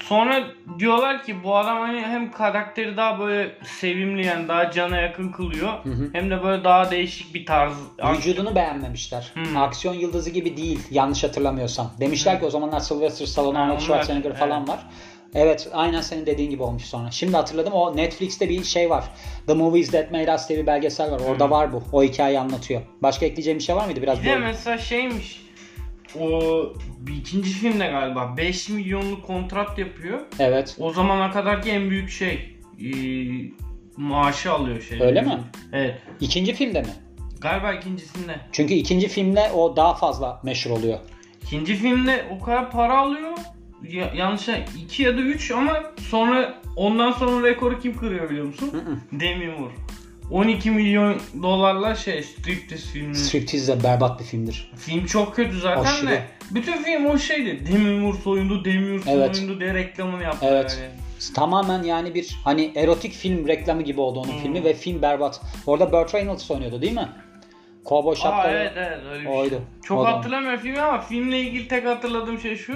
Sonra 0.00 0.44
diyorlar 0.78 1.24
ki 1.24 1.44
bu 1.44 1.56
adam 1.56 1.78
hani 1.78 2.00
hem 2.00 2.32
karakteri 2.32 2.96
daha 2.96 3.18
böyle 3.18 3.52
sevimli 3.64 4.26
yani 4.26 4.48
daha 4.48 4.70
cana 4.70 4.96
yakın 4.96 5.32
kılıyor. 5.32 5.72
hı. 5.84 6.10
Hem 6.12 6.30
de 6.30 6.42
böyle 6.42 6.64
daha 6.64 6.90
değişik 6.90 7.34
bir 7.34 7.46
tarz. 7.46 7.72
Vücudunu 8.16 8.54
beğenmemişler. 8.54 9.32
Hmm. 9.34 9.56
Aksiyon 9.56 9.94
yıldızı 9.94 10.30
gibi 10.30 10.56
değil 10.56 10.80
yanlış 10.90 11.24
hatırlamıyorsam. 11.24 11.90
Demişler 12.00 12.40
ki 12.40 12.46
o 12.46 12.50
zamanlar 12.50 12.80
Sylvester 12.80 13.26
Stallone, 13.26 13.58
Arnold 13.58 13.80
Schwarzenegger 13.80 14.34
falan 14.34 14.58
evet. 14.58 14.68
var. 14.68 14.86
Evet 15.34 15.68
aynen 15.72 16.00
senin 16.00 16.26
dediğin 16.26 16.50
gibi 16.50 16.62
olmuş 16.62 16.84
sonra. 16.84 17.10
Şimdi 17.10 17.36
hatırladım 17.36 17.72
o 17.72 17.96
Netflix'te 17.96 18.48
bir 18.48 18.64
şey 18.64 18.90
var. 18.90 19.04
The 19.46 19.54
Movies 19.54 19.90
That 19.90 20.12
Made 20.12 20.34
Us 20.34 20.48
diye 20.48 20.58
bir 20.58 20.66
belgesel 20.66 21.10
var. 21.10 21.20
Orada 21.28 21.50
var 21.50 21.72
bu. 21.72 21.82
O 21.92 22.02
hikayeyi 22.02 22.40
anlatıyor. 22.40 22.82
Başka 23.02 23.26
ekleyeceğim 23.26 23.58
bir 23.58 23.64
şey 23.64 23.76
var 23.76 23.84
mıydı? 23.84 24.02
Biraz 24.02 24.20
Bir 24.22 24.26
de 24.26 24.36
mesela 24.36 24.78
şeymiş. 24.78 25.47
O 26.20 26.40
ikinci 27.18 27.50
filmde 27.50 27.86
galiba 27.86 28.36
5 28.36 28.68
milyonluk 28.68 29.26
kontrat 29.26 29.78
yapıyor. 29.78 30.20
Evet. 30.38 30.76
O 30.80 30.92
zamana 30.92 31.30
kadarki 31.30 31.70
en 31.70 31.90
büyük 31.90 32.10
şey 32.10 32.58
ee, 32.80 32.88
maaşı 33.96 34.52
alıyor 34.52 34.80
şey. 34.82 35.02
Öyle 35.02 35.22
mi? 35.22 35.38
Evet. 35.72 35.98
İkinci 36.20 36.54
filmde 36.54 36.80
mi? 36.82 36.88
Galiba 37.40 37.72
ikincisinde. 37.72 38.40
Çünkü 38.52 38.74
ikinci 38.74 39.08
filmde 39.08 39.50
o 39.54 39.76
daha 39.76 39.94
fazla 39.94 40.40
meşhur 40.44 40.70
oluyor. 40.70 40.98
İkinci 41.42 41.74
filmde 41.74 42.24
o 42.30 42.44
kadar 42.44 42.70
para 42.70 42.98
alıyor. 42.98 43.38
Ya, 43.82 44.12
yanlış 44.16 44.48
2 44.84 45.02
ya 45.02 45.16
da 45.16 45.20
3 45.20 45.50
ama 45.50 45.82
sonra 46.10 46.54
ondan 46.76 47.12
sonra 47.12 47.48
rekoru 47.48 47.80
kim 47.80 47.96
kırıyor 47.96 48.30
biliyor 48.30 48.46
musun? 48.46 48.72
Demi 49.12 49.46
Moore. 49.46 49.72
12 50.30 50.70
milyon 50.70 51.16
dolarla 51.42 51.94
şey 51.94 52.22
Striptease 52.22 52.86
filmi. 52.92 53.14
Striptease 53.14 53.78
de 53.78 53.82
berbat 53.84 54.20
bir 54.20 54.24
filmdir. 54.24 54.70
Film 54.76 55.06
çok 55.06 55.36
kötü 55.36 55.60
zaten 55.60 55.82
Aşırı. 55.84 56.10
de. 56.10 56.22
Bütün 56.50 56.82
film 56.82 57.06
o 57.06 57.18
şeydi. 57.18 57.66
Demi 57.72 58.00
Moore 58.00 58.18
soyundu, 58.18 58.64
Demi 58.64 58.88
Moore 58.98 59.10
Evet. 59.10 59.36
soyundu 59.36 59.60
diye 59.60 59.74
reklamını 59.74 60.22
yaptı. 60.22 60.46
Evet. 60.50 60.78
Yani. 60.82 60.92
Tamamen 61.34 61.82
yani 61.82 62.14
bir 62.14 62.36
hani 62.44 62.72
erotik 62.76 63.12
film 63.12 63.48
reklamı 63.48 63.82
gibi 63.82 64.00
oldu 64.00 64.20
onun 64.20 64.32
Hmm. 64.32 64.38
filmi 64.42 64.64
ve 64.64 64.74
film 64.74 65.02
berbat. 65.02 65.40
Orada 65.66 65.92
Burt 65.92 66.14
Reynolds 66.14 66.50
oynuyordu 66.50 66.82
değil 66.82 66.92
mi? 66.94 67.08
Kovboy 67.84 68.12
Aa 68.12 68.16
şapkalı. 68.16 68.52
evet 68.52 68.72
evet 68.76 68.98
öyle 69.10 69.20
bir 69.24 69.26
Oydu. 69.26 69.50
şey. 69.50 69.58
Çok 69.82 69.98
O 69.98 70.04
hatırlamıyorum 70.04 70.60
filmi 70.60 70.80
ama 70.80 71.00
filmle 71.00 71.40
ilgili 71.40 71.68
tek 71.68 71.86
hatırladığım 71.86 72.40
şey 72.40 72.56
şu. 72.56 72.74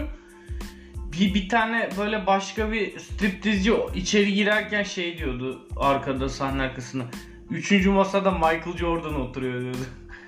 Bir, 1.20 1.34
bir 1.34 1.48
tane 1.48 1.88
böyle 1.98 2.26
başka 2.26 2.72
bir 2.72 2.98
striptizci 2.98 3.72
içeri 3.94 4.34
girerken 4.34 4.82
şey 4.82 5.18
diyordu 5.18 5.68
arkada 5.76 6.28
sahne 6.28 6.62
arkasında. 6.62 7.04
Üçüncü 7.50 7.90
masada 7.90 8.30
Michael 8.30 8.76
Jordan 8.76 9.20
oturuyor 9.20 9.60
diyordu. 9.60 9.78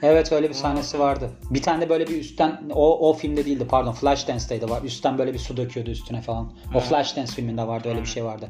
Evet 0.02 0.32
öyle 0.32 0.48
bir 0.48 0.54
sahnesi 0.54 0.98
vardı. 0.98 1.30
Bir 1.50 1.62
tane 1.62 1.88
böyle 1.88 2.06
bir 2.06 2.20
üstten 2.20 2.60
o, 2.74 3.10
o 3.10 3.12
filmde 3.12 3.46
değildi 3.46 3.66
pardon 3.70 3.92
Flashdance 3.92 4.68
var. 4.68 4.82
Üstten 4.82 5.18
böyle 5.18 5.34
bir 5.34 5.38
su 5.38 5.56
döküyordu 5.56 5.90
üstüne 5.90 6.22
falan. 6.22 6.52
O 6.74 6.80
Flashdance 6.80 7.32
filminde 7.32 7.66
vardı 7.66 7.88
öyle 7.88 8.00
bir 8.00 8.06
şey 8.06 8.24
vardı. 8.24 8.48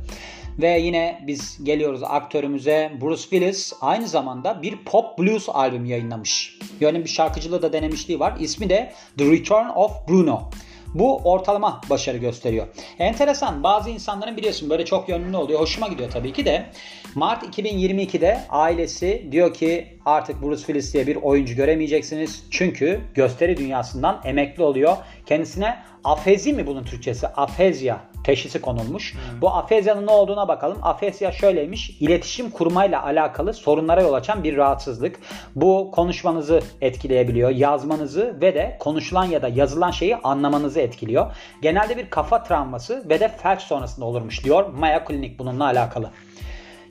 Ve 0.59 0.79
yine 0.79 1.25
biz 1.27 1.65
geliyoruz 1.65 2.03
aktörümüze 2.03 2.93
Bruce 3.01 3.23
Willis 3.23 3.73
aynı 3.81 4.09
zamanda 4.09 4.63
bir 4.63 4.77
pop 4.77 5.19
blues 5.19 5.49
albüm 5.49 5.85
yayınlamış. 5.85 6.59
Yani 6.81 7.05
bir 7.05 7.09
şarkıcılığı 7.09 7.63
da 7.63 7.73
denemişliği 7.73 8.21
var. 8.21 8.35
İsmi 8.41 8.71
de 8.71 8.93
The 9.19 9.31
Return 9.31 9.69
of 9.75 10.09
Bruno. 10.09 10.51
Bu 10.95 11.17
ortalama 11.17 11.81
başarı 11.91 12.19
gösteriyor. 12.19 12.67
Enteresan 12.99 13.63
bazı 13.63 13.91
insanların 13.91 14.37
biliyorsun 14.37 14.71
böyle 14.71 14.85
çok 14.85 15.09
yönlü 15.09 15.37
oluyor. 15.37 15.61
Hoşuma 15.61 15.89
gidiyor 15.89 16.11
tabii 16.11 16.33
ki 16.33 16.45
de. 16.45 16.67
Mart 17.15 17.59
2022'de 17.59 18.41
ailesi 18.51 19.29
diyor 19.31 19.55
ki 19.55 19.99
artık 20.05 20.43
Bruce 20.43 20.57
Willis 20.57 20.95
diye 20.95 21.07
bir 21.07 21.17
oyuncu 21.17 21.55
göremeyeceksiniz. 21.55 22.45
Çünkü 22.51 23.01
gösteri 23.15 23.57
dünyasından 23.57 24.21
emekli 24.25 24.63
oluyor. 24.63 24.97
Kendisine 25.27 25.79
afezi 26.05 26.53
mi 26.53 26.67
bunun 26.67 26.85
Türkçesi? 26.85 27.27
Afezya 27.27 28.01
teşhisi 28.25 28.61
konulmuş. 28.61 29.15
Bu 29.41 29.51
afezyanın 29.51 30.07
ne 30.07 30.11
olduğuna 30.11 30.49
bakalım. 30.49 30.79
Afezya 30.83 31.33
şöyleymiş. 31.33 31.91
İletişim 31.91 32.51
kurmayla 32.51 33.05
alakalı 33.05 33.55
sorunlara 33.55 34.03
yol 34.03 34.13
açan 34.13 34.45
bir 34.45 34.57
rahatsızlık. 34.57 35.21
Bu 35.55 35.91
konuşmanızı 35.95 36.61
etkileyebiliyor, 36.81 37.51
yazmanızı 37.51 38.37
ve 38.41 38.55
de 38.55 38.77
konuşulan 38.81 39.25
ya 39.25 39.43
da 39.43 39.49
yazılan 39.49 39.91
şeyi 39.91 40.17
anlamanızı 40.17 40.81
etkiliyor. 40.81 41.37
Genelde 41.63 41.97
bir 41.97 42.11
kafa 42.11 42.43
travması 42.43 43.05
ve 43.09 43.21
de 43.21 43.29
felç 43.29 43.61
sonrasında 43.61 44.07
olurmuş 44.07 44.45
diyor 44.45 44.69
Maya 44.69 45.05
Klinik 45.05 45.39
bununla 45.39 45.65
alakalı. 45.65 46.11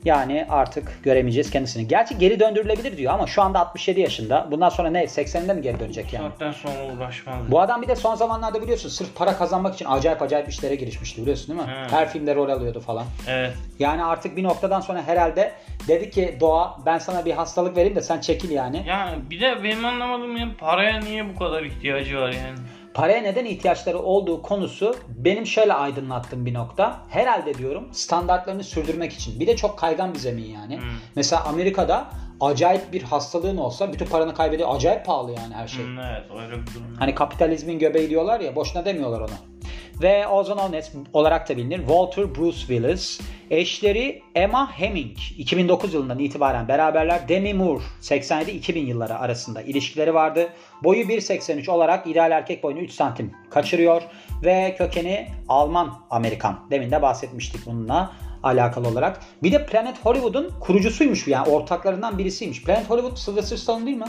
Yani 0.04 0.46
artık 0.50 1.02
göremeyeceğiz 1.02 1.50
kendisini. 1.50 1.88
Gerçi 1.88 2.18
geri 2.18 2.40
döndürülebilir 2.40 2.96
diyor 2.96 3.12
ama 3.12 3.26
şu 3.26 3.42
anda 3.42 3.60
67 3.60 4.00
yaşında. 4.00 4.48
Bundan 4.50 4.68
sonra 4.68 4.90
ne 4.90 5.04
80'inde 5.04 5.54
mi 5.54 5.62
geri 5.62 5.80
dönecek 5.80 6.12
yani? 6.12 6.28
Saatten 6.28 6.52
sonra 6.52 6.94
uğraşmaz. 6.96 7.50
Bu 7.50 7.60
adam 7.60 7.82
bir 7.82 7.88
de 7.88 7.96
son 7.96 8.14
zamanlarda 8.14 8.62
biliyorsun 8.62 8.88
sırf 8.88 9.14
para 9.14 9.36
kazanmak 9.36 9.74
için 9.74 9.86
acayip 9.88 10.22
acayip 10.22 10.48
işlere 10.48 10.74
girişmişti 10.74 11.22
biliyorsun 11.22 11.48
değil 11.48 11.68
mi? 11.68 11.74
He. 11.74 11.96
Her 11.96 12.08
filmde 12.08 12.34
rol 12.34 12.48
alıyordu 12.48 12.80
falan. 12.80 13.04
Evet. 13.28 13.52
Yani 13.78 14.04
artık 14.04 14.36
bir 14.36 14.42
noktadan 14.44 14.80
sonra 14.80 15.02
herhalde 15.02 15.52
dedi 15.88 16.10
ki 16.10 16.36
Doğa 16.40 16.76
ben 16.86 16.98
sana 16.98 17.24
bir 17.24 17.32
hastalık 17.32 17.76
vereyim 17.76 17.96
de 17.96 18.02
sen 18.02 18.20
çekil 18.20 18.50
yani. 18.50 18.84
Yani 18.86 19.30
bir 19.30 19.40
de 19.40 19.64
benim 19.64 19.84
anlamadığım 19.84 20.36
yani 20.36 20.54
paraya 20.54 21.00
niye 21.00 21.34
bu 21.34 21.38
kadar 21.38 21.62
ihtiyacı 21.62 22.20
var 22.20 22.28
yani? 22.28 22.58
Paraya 22.94 23.22
neden 23.22 23.44
ihtiyaçları 23.44 23.98
olduğu 23.98 24.42
konusu 24.42 24.96
benim 25.08 25.46
şöyle 25.46 25.72
aydınlattığım 25.72 26.46
bir 26.46 26.54
nokta. 26.54 27.00
Herhalde 27.08 27.54
diyorum 27.54 27.88
standartlarını 27.92 28.64
sürdürmek 28.64 29.12
için. 29.12 29.40
Bir 29.40 29.46
de 29.46 29.56
çok 29.56 29.78
kaygan 29.78 30.14
bir 30.14 30.18
zemin 30.18 30.44
yani. 30.44 30.76
Hmm. 30.76 30.84
Mesela 31.16 31.44
Amerika'da 31.44 32.06
acayip 32.40 32.92
bir 32.92 33.02
hastalığın 33.02 33.56
olsa 33.56 33.92
bütün 33.92 34.06
paranı 34.06 34.34
kaybediyor. 34.34 34.74
Acayip 34.74 35.06
pahalı 35.06 35.30
yani 35.30 35.54
her 35.54 35.68
şey. 35.68 35.84
Hmm, 35.84 35.98
evet 35.98 36.22
öyle 36.42 36.62
bir 36.62 36.74
durum. 36.74 36.96
Hani 36.98 37.14
kapitalizmin 37.14 37.78
göbeği 37.78 38.10
diyorlar 38.10 38.40
ya 38.40 38.56
boşuna 38.56 38.84
demiyorlar 38.84 39.20
onu. 39.20 39.54
Ve 40.02 40.26
Ozan 40.28 40.58
Ones 40.58 40.92
olarak 41.12 41.48
da 41.48 41.56
bilinir. 41.56 41.78
Walter 41.78 42.34
Bruce 42.34 42.58
Willis. 42.58 43.20
Eşleri 43.50 44.22
Emma 44.34 44.72
Heming 44.72 45.16
2009 45.38 45.94
yılından 45.94 46.18
itibaren 46.18 46.68
beraberler. 46.68 47.28
Demi 47.28 47.54
Moore 47.54 47.82
87-2000 48.02 48.78
yılları 48.78 49.18
arasında 49.18 49.62
ilişkileri 49.62 50.14
vardı. 50.14 50.48
Boyu 50.82 51.02
1.83 51.02 51.70
olarak 51.70 52.06
ideal 52.06 52.30
erkek 52.30 52.62
boyunu 52.62 52.80
3 52.80 52.92
santim 52.92 53.32
kaçırıyor. 53.50 54.02
Ve 54.44 54.74
kökeni 54.78 55.28
Alman-Amerikan. 55.48 56.60
Demin 56.70 56.90
de 56.90 57.02
bahsetmiştik 57.02 57.66
bununla 57.66 58.12
alakalı 58.44 58.88
olarak. 58.88 59.20
Bir 59.42 59.52
de 59.52 59.66
Planet 59.66 60.04
Hollywood'un 60.04 60.50
kurucusuymuş 60.60 61.28
yani 61.28 61.48
ortaklarından 61.48 62.18
birisiymiş. 62.18 62.62
Planet 62.62 62.90
Hollywood 62.90 63.16
Sylvester 63.16 63.56
Stallone 63.56 63.86
değil 63.86 63.96
mi? 63.96 64.06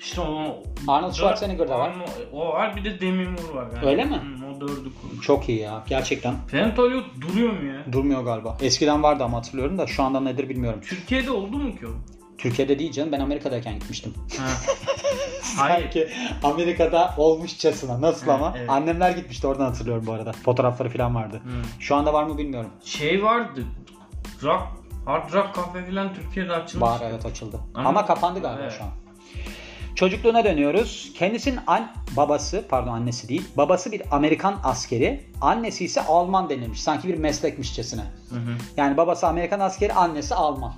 İşte 0.00 0.20
o... 0.20 0.62
Arnold 0.88 1.12
Schwarzenegger 1.12 1.68
de 1.68 1.74
var. 1.74 1.92
O 2.32 2.48
var 2.48 2.76
bir 2.76 2.84
de 2.84 3.00
Demi 3.00 3.24
Moore 3.28 3.54
var. 3.54 3.66
Yani. 3.76 3.86
Öyle 3.86 4.04
mi? 4.04 4.20
Hmm, 4.20 4.54
o 4.56 4.60
dördü 4.60 4.92
kurmuş. 5.00 5.26
Çok 5.26 5.48
iyi 5.48 5.58
ya 5.58 5.84
gerçekten. 5.88 6.34
Planet 6.50 6.78
Hollywood 6.78 7.04
duruyor 7.20 7.52
mu 7.52 7.68
ya? 7.68 7.92
Durmuyor 7.92 8.24
galiba. 8.24 8.56
Eskiden 8.62 9.02
vardı 9.02 9.24
ama 9.24 9.38
hatırlıyorum 9.38 9.78
da 9.78 9.86
şu 9.86 10.02
anda 10.02 10.20
nedir 10.20 10.48
bilmiyorum. 10.48 10.80
Türkiye'de 10.82 11.30
oldu 11.30 11.58
mu 11.58 11.76
ki 11.76 11.86
o? 11.86 11.90
Türkiye'de 12.38 12.78
değil 12.78 12.92
canım 12.92 13.12
ben 13.12 13.20
Amerika'dayken 13.20 13.74
gitmiştim. 13.74 14.14
Sanki 15.56 16.08
Amerika'da 16.42 17.14
olmuşçasına. 17.16 18.00
Nasıl 18.00 18.26
Evet, 18.26 18.34
ama? 18.34 18.54
evet. 18.58 18.70
Annemler 18.70 19.10
gitmişti 19.10 19.46
oradan 19.46 19.64
hatırlıyorum 19.64 20.06
bu 20.06 20.12
arada. 20.12 20.32
Fotoğrafları 20.32 20.88
falan 20.90 21.14
vardı. 21.14 21.40
Hmm. 21.42 21.52
Şu 21.80 21.96
anda 21.96 22.12
var 22.12 22.24
mı 22.24 22.38
bilmiyorum. 22.38 22.70
Şey 22.84 23.24
vardı. 23.24 23.64
Rock, 24.42 24.62
hard 25.06 25.32
rock 25.32 25.54
kafe 25.54 25.86
falan 25.86 26.14
Türkiye'de 26.14 26.52
açılmış. 26.52 26.88
Var 26.88 27.00
evet 27.10 27.26
açıldı. 27.26 27.60
Ama- 27.74 27.88
Ama 27.88 28.06
kapandı 28.06 28.40
galiba 28.40 28.62
Evet. 28.62 28.74
şu 28.78 28.84
an. 28.84 28.90
Çocukluğuna 29.94 30.44
dönüyoruz. 30.44 31.12
Kendisinin 31.18 31.60
an 31.66 31.90
babası, 32.16 32.64
pardon 32.68 32.92
annesi 32.92 33.28
değil. 33.28 33.44
Babası 33.56 33.92
bir 33.92 34.02
Amerikan 34.10 34.56
askeri. 34.64 35.24
Annesi 35.40 35.84
ise 35.84 36.02
Alman 36.02 36.48
denilmiş. 36.48 36.82
Sanki 36.82 37.08
bir 37.08 37.18
meslekmişçesine. 37.18 38.00
Hı 38.30 38.34
hı. 38.36 38.50
Yani 38.76 38.96
babası 38.96 39.26
Amerikan 39.26 39.60
askeri, 39.60 39.92
annesi 39.92 40.34
Alman. 40.34 40.72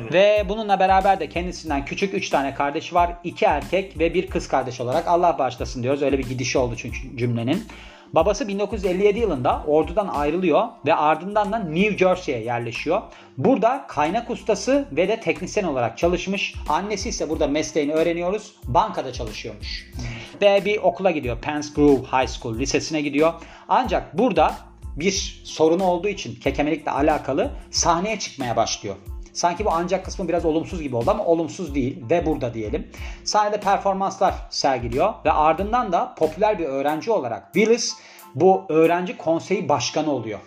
Evet. 0.00 0.12
Ve 0.12 0.44
bununla 0.48 0.78
beraber 0.78 1.20
de 1.20 1.28
kendisinden 1.28 1.84
küçük 1.84 2.14
3 2.14 2.30
tane 2.30 2.54
kardeşi 2.54 2.94
var. 2.94 3.12
2 3.24 3.44
erkek 3.44 3.98
ve 3.98 4.14
bir 4.14 4.26
kız 4.26 4.48
kardeş 4.48 4.80
olarak 4.80 5.08
Allah 5.08 5.38
bağışlasın 5.38 5.82
diyoruz. 5.82 6.02
Öyle 6.02 6.18
bir 6.18 6.28
gidişi 6.28 6.58
oldu 6.58 6.74
çünkü 6.76 7.16
cümlenin. 7.16 7.66
Babası 8.12 8.48
1957 8.48 9.18
yılında 9.18 9.62
ordudan 9.66 10.08
ayrılıyor 10.08 10.68
ve 10.86 10.94
ardından 10.94 11.52
da 11.52 11.58
New 11.58 11.98
Jersey'ye 11.98 12.44
yerleşiyor. 12.44 13.02
Burada 13.38 13.84
kaynak 13.88 14.30
ustası 14.30 14.88
ve 14.92 15.08
de 15.08 15.20
teknisyen 15.20 15.64
olarak 15.64 15.98
çalışmış. 15.98 16.54
Annesi 16.68 17.08
ise 17.08 17.30
burada 17.30 17.46
mesleğini 17.46 17.92
öğreniyoruz. 17.92 18.54
Bankada 18.64 19.12
çalışıyormuş. 19.12 19.90
Ve 20.42 20.64
bir 20.64 20.78
okula 20.78 21.10
gidiyor. 21.10 21.38
Pence 21.42 21.68
Grove 21.76 21.98
High 21.98 22.28
School 22.28 22.58
lisesine 22.58 23.00
gidiyor. 23.00 23.32
Ancak 23.68 24.18
burada 24.18 24.54
bir 24.96 25.42
sorunu 25.44 25.84
olduğu 25.84 26.08
için 26.08 26.34
kekemelikle 26.34 26.90
alakalı 26.90 27.50
sahneye 27.70 28.18
çıkmaya 28.18 28.56
başlıyor. 28.56 28.96
Sanki 29.34 29.64
bu 29.64 29.70
ancak 29.72 30.04
kısmı 30.04 30.28
biraz 30.28 30.44
olumsuz 30.44 30.82
gibi 30.82 30.96
oldu 30.96 31.10
ama 31.10 31.24
olumsuz 31.24 31.74
değil 31.74 32.04
ve 32.10 32.26
burada 32.26 32.54
diyelim. 32.54 32.88
Sahnede 33.24 33.60
performanslar 33.60 34.34
sergiliyor 34.50 35.14
ve 35.24 35.32
ardından 35.32 35.92
da 35.92 36.14
popüler 36.18 36.58
bir 36.58 36.64
öğrenci 36.64 37.10
olarak 37.10 37.54
Willis 37.54 37.96
bu 38.34 38.64
öğrenci 38.68 39.16
konseyi 39.16 39.68
başkanı 39.68 40.10
oluyor. 40.10 40.38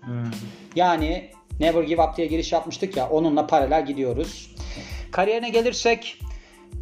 Hmm. 0.00 0.30
Yani 0.74 1.30
Never 1.60 1.82
Give 1.82 2.02
Up 2.02 2.16
diye 2.16 2.26
giriş 2.26 2.52
yapmıştık 2.52 2.96
ya 2.96 3.08
onunla 3.08 3.46
paralel 3.46 3.86
gidiyoruz. 3.86 4.54
Kariyerine 5.12 5.48
gelirsek 5.48 6.18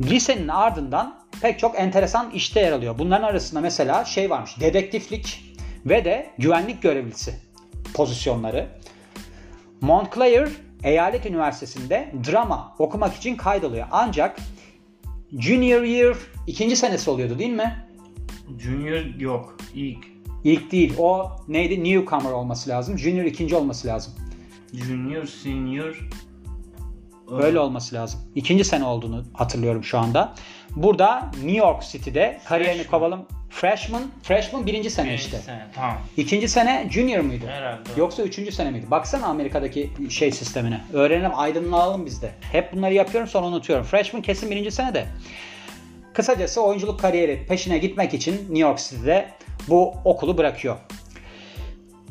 lisenin 0.00 0.48
ardından 0.48 1.20
pek 1.42 1.58
çok 1.58 1.78
enteresan 1.78 2.30
işte 2.30 2.60
yer 2.60 2.72
alıyor. 2.72 2.98
Bunların 2.98 3.28
arasında 3.28 3.60
mesela 3.60 4.04
şey 4.04 4.30
varmış 4.30 4.60
dedektiflik 4.60 5.44
ve 5.86 6.04
de 6.04 6.30
güvenlik 6.38 6.82
görevlisi 6.82 7.34
pozisyonları. 7.94 8.66
Montclair 9.80 10.48
Eyalet 10.84 11.26
Üniversitesi'nde 11.26 12.12
drama 12.30 12.74
okumak 12.78 13.16
için 13.16 13.36
kaydoluyor. 13.36 13.86
Ancak 13.90 14.40
junior 15.38 15.82
year 15.82 16.16
ikinci 16.46 16.76
senesi 16.76 17.10
oluyordu 17.10 17.38
değil 17.38 17.50
mi? 17.52 17.86
Junior 18.58 19.04
yok. 19.18 19.56
ilk. 19.74 19.98
İlk 20.44 20.72
değil. 20.72 20.94
O 20.98 21.30
neydi? 21.48 21.84
Newcomer 21.84 22.30
olması 22.30 22.70
lazım. 22.70 22.98
Junior 22.98 23.24
ikinci 23.24 23.56
olması 23.56 23.88
lazım. 23.88 24.12
Junior, 24.72 25.24
senior. 25.24 26.08
Böyle 27.30 27.60
olması 27.60 27.94
lazım. 27.94 28.20
İkinci 28.34 28.64
sene 28.64 28.84
olduğunu 28.84 29.24
hatırlıyorum 29.32 29.84
şu 29.84 29.98
anda. 29.98 30.34
Burada 30.76 31.30
New 31.34 31.56
York 31.58 31.82
City'de 31.82 32.40
kariyerini 32.44 32.86
kovalım. 32.86 33.26
Freshman, 33.50 34.02
freshman 34.22 34.66
birinci 34.66 34.90
sene 34.90 35.06
Birinci 35.06 35.22
işte. 35.24 35.38
sene, 35.38 35.66
Tamam. 35.74 35.98
İkinci 36.16 36.48
sene 36.48 36.88
junior 36.90 37.20
muydu? 37.20 37.44
Herhalde. 37.46 37.88
Yoksa 37.96 38.22
üçüncü 38.22 38.52
sene 38.52 38.70
miydi? 38.70 38.86
Baksana 38.90 39.26
Amerika'daki 39.26 39.90
şey 40.10 40.32
sistemine. 40.32 40.80
Öğrenelim, 40.92 41.30
aydınlanalım 41.34 42.06
biz 42.06 42.22
de. 42.22 42.30
Hep 42.52 42.72
bunları 42.72 42.94
yapıyorum 42.94 43.28
sonra 43.30 43.46
unutuyorum. 43.46 43.84
Freshman 43.84 44.22
kesin 44.22 44.50
birinci 44.50 44.70
sene 44.70 44.94
de. 44.94 45.06
Kısacası 46.14 46.62
oyunculuk 46.62 47.00
kariyeri 47.00 47.46
peşine 47.48 47.78
gitmek 47.78 48.14
için 48.14 48.34
New 48.34 48.58
York 48.58 48.78
City'de 48.78 49.28
bu 49.68 49.94
okulu 50.04 50.38
bırakıyor. 50.38 50.76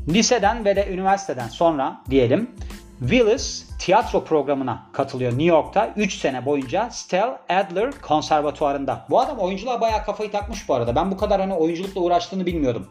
Liseden 0.09 0.65
ve 0.65 0.75
de 0.75 0.87
üniversiteden 0.91 1.47
sonra 1.47 2.01
diyelim 2.09 2.51
Willis 2.99 3.68
tiyatro 3.79 4.23
programına 4.23 4.85
katılıyor 4.93 5.31
New 5.31 5.43
York'ta 5.43 5.93
3 5.95 6.17
sene 6.17 6.45
boyunca 6.45 6.89
Stell 6.91 7.37
Adler 7.49 7.91
konservatuarında. 8.01 9.05
Bu 9.09 9.19
adam 9.19 9.37
oyunculuğa 9.37 9.81
bayağı 9.81 10.05
kafayı 10.05 10.31
takmış 10.31 10.69
bu 10.69 10.73
arada. 10.73 10.95
Ben 10.95 11.11
bu 11.11 11.17
kadar 11.17 11.41
hani 11.41 11.53
oyunculukla 11.53 12.01
uğraştığını 12.01 12.45
bilmiyordum. 12.45 12.87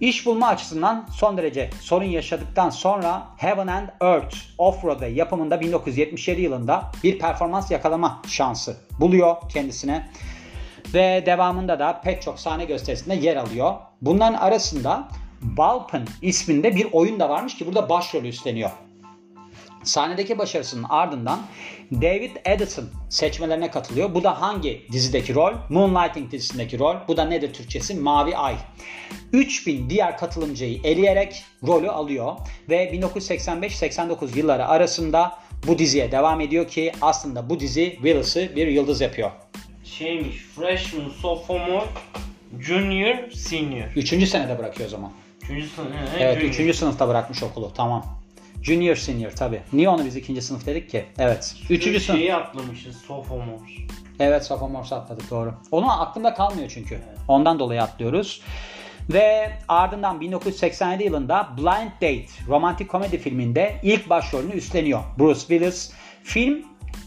İş 0.00 0.26
bulma 0.26 0.46
açısından 0.46 1.06
son 1.12 1.36
derece 1.36 1.70
sorun 1.80 2.04
yaşadıktan 2.04 2.70
sonra 2.70 3.22
Heaven 3.36 3.66
and 3.66 3.88
Earth 4.00 4.36
Off-Broadway 4.58 5.12
yapımında 5.12 5.60
1977 5.60 6.40
yılında 6.40 6.82
bir 7.04 7.18
performans 7.18 7.70
yakalama 7.70 8.22
şansı 8.28 8.76
buluyor 9.00 9.36
kendisine. 9.48 10.08
Ve 10.94 11.22
devamında 11.26 11.78
da 11.78 12.00
pek 12.04 12.22
çok 12.22 12.40
sahne 12.40 12.64
gösterisinde 12.64 13.14
yer 13.14 13.36
alıyor. 13.36 13.74
Bunların 14.02 14.38
arasında 14.38 15.08
Balpin 15.42 16.04
isminde 16.22 16.76
bir 16.76 16.88
oyun 16.92 17.20
da 17.20 17.28
varmış 17.28 17.56
ki 17.56 17.66
burada 17.66 17.88
başrolü 17.88 18.28
üstleniyor. 18.28 18.70
Sahnedeki 19.86 20.38
başarısının 20.38 20.86
ardından 20.88 21.40
David 21.92 22.36
Edison 22.44 22.84
seçmelerine 23.08 23.70
katılıyor. 23.70 24.14
Bu 24.14 24.24
da 24.24 24.40
hangi 24.40 24.86
dizideki 24.92 25.34
rol? 25.34 25.52
Moonlighting 25.68 26.32
dizisindeki 26.32 26.78
rol. 26.78 26.96
Bu 27.08 27.16
da 27.16 27.24
nedir 27.24 27.52
Türkçesi? 27.52 27.94
Mavi 27.94 28.36
Ay. 28.36 28.56
3000 29.32 29.90
diğer 29.90 30.18
katılımcıyı 30.18 30.80
eleyerek 30.84 31.44
rolü 31.66 31.90
alıyor 31.90 32.36
ve 32.68 32.90
1985-89 32.92 34.38
yılları 34.38 34.66
arasında 34.66 35.38
bu 35.66 35.78
diziye 35.78 36.12
devam 36.12 36.40
ediyor 36.40 36.68
ki 36.68 36.92
aslında 37.02 37.50
bu 37.50 37.60
dizi 37.60 37.92
Willis'ı 37.94 38.56
bir 38.56 38.66
yıldız 38.66 39.00
yapıyor. 39.00 39.30
Şeymiş. 39.84 40.36
Freshman, 40.36 41.10
sophomore, 41.22 41.84
junior, 42.60 43.30
senior. 43.30 43.86
Üçüncü 43.96 44.26
senede 44.26 44.58
bırakıyor 44.58 44.88
o 44.88 44.90
zaman. 44.90 45.12
Üçüncü 45.42 45.68
sınıf. 45.68 45.90
Evet, 46.18 46.34
junior. 46.34 46.50
üçüncü 46.50 46.74
sınıfta 46.74 47.08
bırakmış 47.08 47.42
okulu. 47.42 47.72
Tamam. 47.76 48.25
Junior, 48.66 48.96
senior 48.96 49.30
tabi. 49.30 49.62
Niye 49.72 49.88
onu 49.88 50.04
biz 50.04 50.16
ikinci 50.16 50.42
sınıf 50.42 50.66
dedik 50.66 50.90
ki? 50.90 51.04
Evet. 51.18 51.54
Üçüncü 51.70 52.00
sınıf. 52.00 52.18
Şeyi 52.18 52.34
atlamışız. 52.34 52.96
Sophomore. 52.96 53.70
Evet, 54.20 54.44
sophomore 54.46 54.94
atladık 54.94 55.30
doğru. 55.30 55.54
Onun 55.70 55.88
aklımda 55.88 56.34
kalmıyor 56.34 56.70
çünkü. 56.74 56.98
Ondan 57.28 57.58
dolayı 57.58 57.82
atlıyoruz. 57.82 58.42
Ve 59.12 59.52
ardından 59.68 60.20
1987 60.20 61.04
yılında 61.04 61.48
Blind 61.58 61.90
Date 61.94 62.26
romantik 62.48 62.88
komedi 62.88 63.18
filminde 63.18 63.76
ilk 63.82 64.10
başrolünü 64.10 64.52
üstleniyor. 64.52 65.00
Bruce 65.18 65.40
Willis. 65.40 65.92
Film 66.24 66.64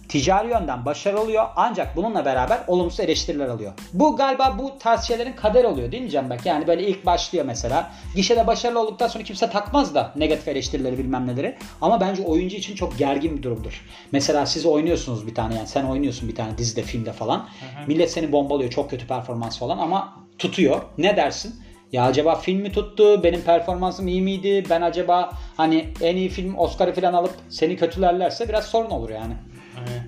ticari 0.09 0.49
yönden 0.49 0.85
başarılı 0.85 1.21
oluyor 1.21 1.45
ancak 1.55 1.95
bununla 1.95 2.25
beraber 2.25 2.59
olumsuz 2.67 2.99
eleştiriler 2.99 3.47
alıyor. 3.47 3.73
Bu 3.93 4.15
galiba 4.15 4.55
bu 4.59 4.77
tarz 4.79 5.03
şeylerin 5.03 5.33
kader 5.33 5.63
oluyor 5.63 5.91
değil 5.91 6.03
mi 6.03 6.09
Cembek? 6.09 6.45
Yani 6.45 6.67
böyle 6.67 6.87
ilk 6.87 7.05
başlıyor 7.05 7.45
mesela. 7.45 7.91
Gişede 8.15 8.47
başarılı 8.47 8.79
olduktan 8.79 9.07
sonra 9.07 9.23
kimse 9.23 9.49
takmaz 9.49 9.95
da 9.95 10.13
negatif 10.15 10.47
eleştirileri 10.47 10.97
bilmem 10.97 11.27
neleri. 11.27 11.57
Ama 11.81 12.01
bence 12.01 12.23
oyuncu 12.23 12.55
için 12.55 12.75
çok 12.75 12.97
gergin 12.97 13.37
bir 13.37 13.43
durumdur. 13.43 13.85
Mesela 14.11 14.45
siz 14.45 14.65
oynuyorsunuz 14.65 15.27
bir 15.27 15.35
tane 15.35 15.55
yani 15.55 15.67
sen 15.67 15.85
oynuyorsun 15.85 16.29
bir 16.29 16.35
tane 16.35 16.57
dizide 16.57 16.81
filmde 16.81 17.11
falan. 17.11 17.37
Hı 17.37 17.43
hı. 17.43 17.87
Millet 17.87 18.11
seni 18.11 18.31
bombalıyor 18.31 18.69
çok 18.69 18.89
kötü 18.89 19.07
performans 19.07 19.59
falan 19.59 19.77
ama 19.77 20.13
tutuyor. 20.37 20.81
Ne 20.97 21.17
dersin? 21.17 21.55
Ya 21.91 22.03
acaba 22.03 22.35
film 22.35 22.61
mi 22.61 22.71
tuttu? 22.71 23.23
Benim 23.23 23.41
performansım 23.41 24.07
iyi 24.07 24.21
miydi? 24.21 24.63
Ben 24.69 24.81
acaba 24.81 25.31
hani 25.57 25.89
en 26.01 26.15
iyi 26.15 26.29
film 26.29 26.57
Oscar'ı 26.57 26.93
falan 26.93 27.13
alıp 27.13 27.33
seni 27.49 27.77
kötülerlerse 27.77 28.49
biraz 28.49 28.65
sorun 28.65 28.89
olur 28.89 29.09
yani. 29.09 29.33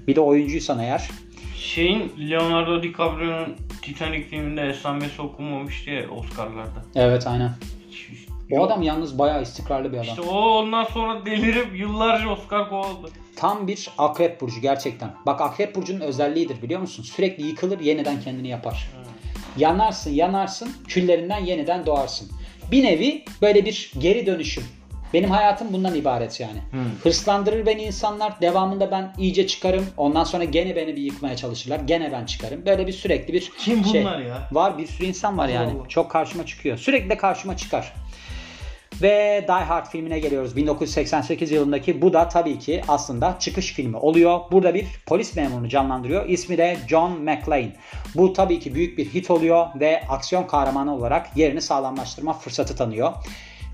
Bir 0.08 0.15
de 0.15 0.22
oyuncuysan 0.22 0.79
eğer. 0.79 1.10
Şeyin 1.58 2.12
Leonardo 2.29 2.84
DiCaprio'nun 2.84 3.55
Titanic 3.81 4.24
filminde 4.24 4.62
esamesi 4.62 5.22
okunmamış 5.22 5.86
diye 5.86 6.08
Oscar'larda. 6.08 6.86
Evet 6.96 7.27
aynen. 7.27 7.51
O 8.51 8.63
adam 8.63 8.81
yalnız 8.81 9.20
bayağı 9.20 9.41
istikrarlı 9.41 9.91
bir 9.91 9.98
adam. 9.98 10.08
İşte 10.08 10.22
o 10.22 10.39
ondan 10.39 10.84
sonra 10.84 11.25
delirip 11.25 11.79
yıllarca 11.79 12.29
Oscar 12.29 12.70
kovaladı. 12.70 13.12
Tam 13.36 13.67
bir 13.67 13.89
akrep 13.98 14.41
burcu 14.41 14.62
gerçekten. 14.62 15.13
Bak 15.25 15.41
akrep 15.41 15.75
burcunun 15.75 16.00
özelliğidir 16.00 16.62
biliyor 16.62 16.81
musun? 16.81 17.03
Sürekli 17.03 17.48
yıkılır 17.48 17.79
yeniden 17.79 18.22
kendini 18.22 18.48
yapar. 18.48 18.89
Evet. 18.98 19.08
Yanarsın 19.58 20.12
yanarsın 20.12 20.72
küllerinden 20.88 21.39
yeniden 21.46 21.86
doğarsın. 21.86 22.31
Bir 22.72 22.84
nevi 22.84 23.25
böyle 23.41 23.65
bir 23.65 23.91
geri 24.00 24.25
dönüşüm. 24.25 24.63
Benim 25.13 25.31
hayatım 25.31 25.73
bundan 25.73 25.95
ibaret 25.95 26.39
yani. 26.39 26.59
Hmm. 26.71 26.79
Hırslandırır 27.03 27.65
beni 27.65 27.83
insanlar. 27.83 28.41
Devamında 28.41 28.91
ben 28.91 29.13
iyice 29.17 29.47
çıkarım. 29.47 29.85
Ondan 29.97 30.23
sonra 30.23 30.43
gene 30.43 30.75
beni 30.75 30.95
bir 30.95 31.01
yıkmaya 31.01 31.35
çalışırlar. 31.35 31.79
Gene 31.79 32.11
ben 32.11 32.25
çıkarım. 32.25 32.65
Böyle 32.65 32.87
bir 32.87 32.93
sürekli 32.93 33.33
bir 33.33 33.51
Kim 33.57 33.85
şey. 33.85 34.01
bunlar 34.01 34.19
ya? 34.19 34.47
Var 34.51 34.77
bir 34.77 34.87
sürü 34.87 35.07
insan 35.07 35.37
var 35.37 35.47
yani. 35.47 35.71
Allah. 35.71 35.87
Çok 35.87 36.11
karşıma 36.11 36.45
çıkıyor. 36.45 36.77
Sürekli 36.77 37.09
de 37.09 37.17
karşıma 37.17 37.57
çıkar. 37.57 37.93
Ve 39.01 39.45
Die 39.47 39.65
Hard 39.65 39.85
filmine 39.85 40.19
geliyoruz 40.19 40.55
1988 40.55 41.51
yılındaki. 41.51 42.01
Bu 42.01 42.13
da 42.13 42.29
tabii 42.29 42.59
ki 42.59 42.81
aslında 42.87 43.37
çıkış 43.39 43.73
filmi 43.73 43.97
oluyor. 43.97 44.39
Burada 44.51 44.73
bir 44.73 44.85
polis 45.05 45.35
memurunu 45.35 45.69
canlandırıyor. 45.69 46.29
İsmi 46.29 46.57
de 46.57 46.77
John 46.87 47.11
McClane. 47.11 47.75
Bu 48.15 48.33
tabii 48.33 48.59
ki 48.59 48.75
büyük 48.75 48.97
bir 48.97 49.05
hit 49.05 49.31
oluyor 49.31 49.67
ve 49.75 50.03
aksiyon 50.09 50.43
kahramanı 50.43 50.95
olarak 50.95 51.37
yerini 51.37 51.61
sağlamlaştırma 51.61 52.33
fırsatı 52.33 52.75
tanıyor. 52.75 53.13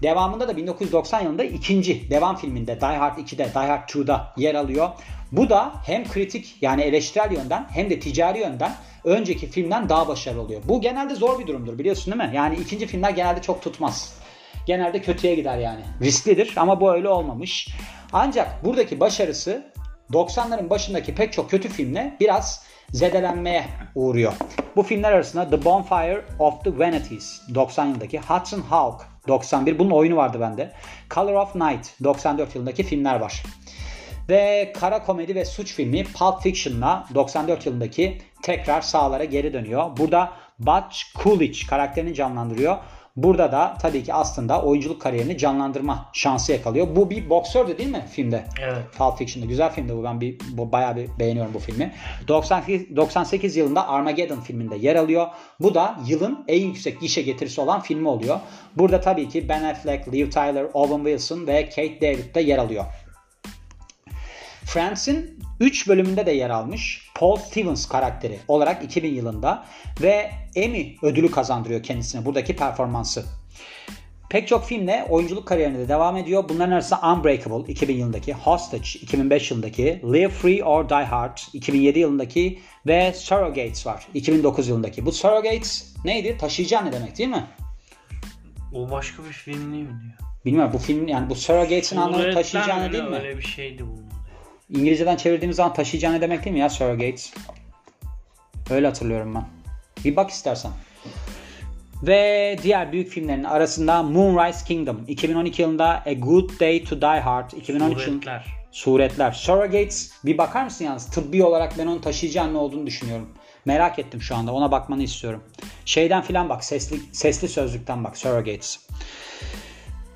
Devamında 0.01 0.47
da 0.47 0.57
1990 0.57 1.21
yılında 1.21 1.43
ikinci 1.43 2.09
devam 2.09 2.35
filminde 2.35 2.81
Die 2.81 2.97
Hard 2.97 3.17
2'de, 3.17 3.45
Die 3.53 3.67
Hard 3.67 3.89
2'da 3.89 4.33
yer 4.37 4.55
alıyor. 4.55 4.89
Bu 5.31 5.49
da 5.49 5.73
hem 5.85 6.07
kritik 6.07 6.55
yani 6.61 6.81
eleştirel 6.81 7.31
yönden 7.31 7.67
hem 7.71 7.89
de 7.89 7.99
ticari 7.99 8.39
yönden 8.39 8.71
önceki 9.03 9.47
filmden 9.47 9.89
daha 9.89 10.07
başarılı 10.07 10.41
oluyor. 10.41 10.61
Bu 10.65 10.81
genelde 10.81 11.15
zor 11.15 11.39
bir 11.39 11.47
durumdur 11.47 11.79
biliyorsun 11.79 12.13
değil 12.13 12.29
mi? 12.29 12.35
Yani 12.35 12.55
ikinci 12.55 12.87
filmler 12.87 13.09
genelde 13.09 13.41
çok 13.41 13.61
tutmaz. 13.61 14.17
Genelde 14.65 15.01
kötüye 15.01 15.35
gider 15.35 15.57
yani. 15.57 15.81
Risklidir 16.01 16.53
ama 16.57 16.81
bu 16.81 16.91
öyle 16.91 17.09
olmamış. 17.09 17.67
Ancak 18.13 18.65
buradaki 18.65 18.99
başarısı 18.99 19.71
90'ların 20.11 20.69
başındaki 20.69 21.15
pek 21.15 21.33
çok 21.33 21.49
kötü 21.49 21.69
filmle 21.69 22.17
biraz 22.19 22.65
zedelenmeye 22.91 23.65
uğruyor. 23.95 24.33
Bu 24.75 24.83
filmler 24.83 25.11
arasında 25.11 25.49
The 25.49 25.65
Bonfire 25.65 26.25
of 26.39 26.63
the 26.63 26.79
Vanities 26.79 27.41
90 27.55 27.85
yılındaki 27.85 28.19
Hudson 28.19 28.61
Hawk 28.61 29.05
91 29.27 29.79
bunun 29.79 29.91
oyunu 29.91 30.15
vardı 30.15 30.37
bende. 30.41 30.71
Color 31.09 31.33
of 31.33 31.55
Night 31.55 32.03
94 32.03 32.55
yılındaki 32.55 32.83
filmler 32.83 33.19
var. 33.19 33.43
Ve 34.29 34.73
kara 34.79 35.03
komedi 35.03 35.35
ve 35.35 35.45
suç 35.45 35.73
filmi 35.73 36.03
Pulp 36.03 36.41
Fiction'la 36.41 37.05
94 37.15 37.65
yılındaki 37.65 38.17
tekrar 38.41 38.81
sağlara 38.81 39.23
geri 39.23 39.53
dönüyor. 39.53 39.97
Burada 39.97 40.31
Butch 40.59 40.97
Coolidge 41.23 41.59
karakterini 41.69 42.13
canlandırıyor. 42.13 42.77
Burada 43.17 43.51
da 43.51 43.77
tabii 43.81 44.03
ki 44.03 44.13
aslında 44.13 44.61
oyunculuk 44.61 45.01
kariyerini 45.01 45.37
canlandırma 45.37 46.09
şansı 46.13 46.51
yakalıyor. 46.51 46.87
Bu 46.95 47.09
bir 47.09 47.29
boksördü 47.29 47.77
değil 47.77 47.89
mi 47.89 48.05
filmde? 48.11 48.45
Evet. 48.61 48.77
Pulp 48.97 49.17
Fiction'da. 49.17 49.45
Güzel 49.47 49.71
filmdi 49.71 49.95
bu. 49.97 50.03
Ben 50.03 50.21
bir 50.21 50.37
bu, 50.51 50.71
bayağı 50.71 50.95
bir 50.95 51.09
beğeniyorum 51.19 51.53
bu 51.53 51.59
filmi. 51.59 51.93
98, 52.27 52.95
98 52.95 53.55
yılında 53.55 53.87
Armageddon 53.87 54.39
filminde 54.39 54.75
yer 54.75 54.95
alıyor. 54.95 55.27
Bu 55.59 55.73
da 55.73 55.99
yılın 56.07 56.45
en 56.47 56.61
yüksek 56.61 57.01
gişe 57.01 57.21
getirisi 57.21 57.61
olan 57.61 57.81
filmi 57.81 58.07
oluyor. 58.07 58.39
Burada 58.75 59.01
tabii 59.01 59.29
ki 59.29 59.49
Ben 59.49 59.63
Affleck, 59.63 60.13
Liv 60.13 60.29
Tyler, 60.29 60.65
Owen 60.73 60.97
Wilson 60.97 61.47
ve 61.47 61.69
Kate 61.69 62.01
David 62.01 62.35
de 62.35 62.41
yer 62.41 62.57
alıyor. 62.57 62.85
Friends'in 64.67 65.39
3 65.59 65.87
bölümünde 65.87 66.25
de 66.25 66.31
yer 66.31 66.49
almış 66.49 67.11
Paul 67.15 67.37
Stevens 67.37 67.87
karakteri 67.87 68.39
olarak 68.47 68.83
2000 68.83 69.13
yılında 69.13 69.65
ve 70.01 70.31
Emmy 70.55 70.95
ödülü 71.01 71.31
kazandırıyor 71.31 71.83
kendisine 71.83 72.25
buradaki 72.25 72.55
performansı. 72.55 73.25
Pek 74.29 74.47
çok 74.47 74.65
filmle 74.65 75.05
oyunculuk 75.09 75.47
kariyerine 75.47 75.79
de 75.79 75.89
devam 75.89 76.17
ediyor. 76.17 76.49
Bunların 76.49 76.71
arasında 76.71 77.13
Unbreakable 77.13 77.71
2000 77.71 77.95
yılındaki, 77.95 78.33
Hostage 78.33 78.89
2005 79.01 79.51
yılındaki, 79.51 80.01
Live 80.03 80.29
Free 80.29 80.63
or 80.63 80.89
Die 80.89 81.03
Hard 81.03 81.37
2007 81.53 81.99
yılındaki 81.99 82.59
ve 82.87 83.13
Surrogates 83.13 83.87
var 83.87 84.07
2009 84.13 84.67
yılındaki. 84.67 85.05
Bu 85.05 85.11
Surrogates 85.11 85.95
neydi? 86.05 86.37
Taşıyıcı 86.37 86.85
ne 86.85 86.91
demek 86.91 87.17
değil 87.17 87.29
mi? 87.29 87.47
O 88.73 88.91
başka 88.91 89.23
bir 89.23 89.33
film 89.33 89.73
değil 89.73 89.83
mi 89.83 89.99
diyor? 90.01 90.29
Bilmiyorum 90.45 90.71
bu 90.73 90.77
film 90.77 91.07
yani 91.07 91.29
bu 91.29 91.35
Surrogates'in 91.35 91.97
anlamı 91.97 92.33
taşıyıcı 92.33 92.93
değil 92.93 93.03
mi? 93.03 93.15
Öyle 93.15 93.37
bir 93.37 93.43
şeydi 93.43 93.85
bu. 93.87 94.06
İngilizceden 94.69 95.15
çevirdiğimiz 95.15 95.57
zaman 95.57 95.73
taşıyıcı 95.73 96.11
ne 96.11 96.21
demek 96.21 96.45
değil 96.45 96.53
mi 96.53 96.59
ya 96.59 96.69
surrogates? 96.69 97.33
Öyle 98.69 98.87
hatırlıyorum 98.87 99.35
ben. 99.35 99.45
Bir 100.05 100.15
bak 100.15 100.29
istersen. 100.29 100.71
Ve 102.03 102.55
diğer 102.63 102.91
büyük 102.91 103.09
filmlerin 103.09 103.43
arasında 103.43 104.03
Moonrise 104.03 104.65
Kingdom 104.65 105.05
2012 105.07 105.61
yılında 105.61 106.03
A 106.05 106.13
Good 106.13 106.49
Day 106.59 106.83
to 106.83 107.01
Die 107.01 107.19
Hard 107.19 107.51
2013 107.51 108.01
Suretler. 108.01 108.45
Suretler. 108.71 109.31
Surrogates 109.31 110.11
bir 110.25 110.37
bakar 110.37 110.63
mısın 110.63 110.85
yalnız? 110.85 111.05
Tıbbi 111.05 111.43
olarak 111.43 111.77
ben 111.77 111.87
onun 111.87 111.99
taşıyıcı 111.99 112.41
anne 112.41 112.57
olduğunu 112.57 112.87
düşünüyorum. 112.87 113.29
Merak 113.65 113.99
ettim 113.99 114.21
şu 114.21 114.35
anda. 114.35 114.53
Ona 114.53 114.71
bakmanı 114.71 115.03
istiyorum. 115.03 115.43
Şeyden 115.85 116.21
filan 116.21 116.49
bak. 116.49 116.63
Sesli, 116.63 116.99
sesli 117.11 117.47
sözlükten 117.47 118.03
bak. 118.03 118.17
Surrogates. 118.17 118.79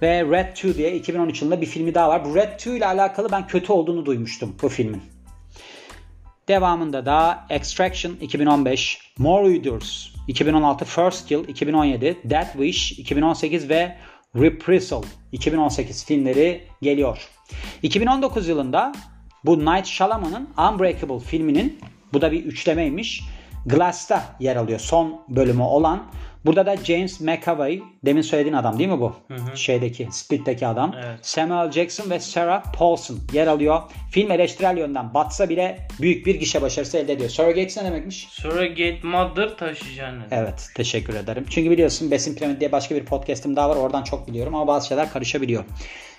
Ve 0.01 0.23
Red 0.23 0.57
2 0.57 0.77
diye 0.77 0.95
2013 0.95 1.41
yılında 1.41 1.61
bir 1.61 1.65
filmi 1.65 1.95
daha 1.95 2.09
var. 2.09 2.25
Bu 2.25 2.35
Red 2.35 2.59
2 2.59 2.69
ile 2.69 2.85
alakalı 2.85 3.31
ben 3.31 3.47
kötü 3.47 3.73
olduğunu 3.73 4.05
duymuştum 4.05 4.55
bu 4.61 4.69
filmin. 4.69 5.01
Devamında 6.47 7.05
da 7.05 7.45
Extraction 7.49 8.11
2015, 8.21 8.99
More 9.17 9.53
Readers 9.53 10.07
2016, 10.27 10.85
First 10.85 11.27
Kill 11.27 11.47
2017, 11.47 12.17
Death 12.23 12.51
Wish 12.51 12.91
2018 12.91 13.69
ve 13.69 13.97
Reprisal 14.35 15.03
2018 15.31 16.05
filmleri 16.05 16.63
geliyor. 16.81 17.29
2019 17.83 18.47
yılında 18.47 18.93
bu 19.45 19.59
Night 19.59 19.85
Shyamalan'ın 19.85 20.49
Unbreakable 20.57 21.19
filminin 21.19 21.79
bu 22.13 22.21
da 22.21 22.31
bir 22.31 22.45
üçlemeymiş. 22.45 23.23
Glass'ta 23.65 24.35
yer 24.39 24.55
alıyor 24.55 24.79
son 24.79 25.21
bölümü 25.29 25.63
olan 25.63 26.03
Burada 26.45 26.65
da 26.65 26.77
James 26.77 27.21
McAvoy 27.21 27.79
demin 28.05 28.21
söylediğin 28.21 28.55
adam 28.55 28.79
değil 28.79 28.89
mi 28.89 28.99
bu? 28.99 29.15
Hı 29.27 29.35
hı. 29.35 29.57
Şeydeki 29.57 30.07
Split'teki 30.11 30.67
adam. 30.67 30.95
Evet. 30.95 31.19
Samuel 31.21 31.71
Jackson 31.71 32.09
ve 32.09 32.19
Sarah 32.19 32.73
Paulson 32.73 33.19
yer 33.33 33.47
alıyor. 33.47 33.81
Film 34.11 34.31
eleştirel 34.31 34.77
yönden 34.77 35.13
batsa 35.13 35.49
bile 35.49 35.87
büyük 36.01 36.25
bir 36.25 36.35
gişe 36.35 36.61
başarısı 36.61 36.97
elde 36.97 37.13
ediyor. 37.13 37.29
Surrogates 37.29 37.77
ne 37.77 37.83
demekmiş? 37.83 38.27
Surrogate 38.31 38.99
Mother 39.03 39.57
taşıyacağını. 39.57 40.23
Evet 40.31 40.69
teşekkür 40.75 41.15
ederim. 41.15 41.45
Çünkü 41.49 41.71
biliyorsun 41.71 42.11
Besin 42.11 42.35
Piramidi 42.35 42.59
diye 42.59 42.71
başka 42.71 42.95
bir 42.95 43.05
podcast'im 43.05 43.55
daha 43.55 43.69
var. 43.69 43.75
Oradan 43.75 44.03
çok 44.03 44.27
biliyorum 44.27 44.55
ama 44.55 44.67
bazı 44.67 44.87
şeyler 44.87 45.11
karışabiliyor. 45.11 45.63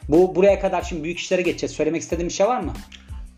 Bu 0.08 0.35
buraya 0.35 0.61
kadar 0.61 0.82
şimdi 0.82 1.04
büyük 1.04 1.18
işlere 1.18 1.42
geçeceğiz. 1.42 1.72
Söylemek 1.72 2.02
istediğim 2.02 2.28
bir 2.28 2.35
şey 2.35 2.46
var 2.46 2.61
mı? 2.61 2.72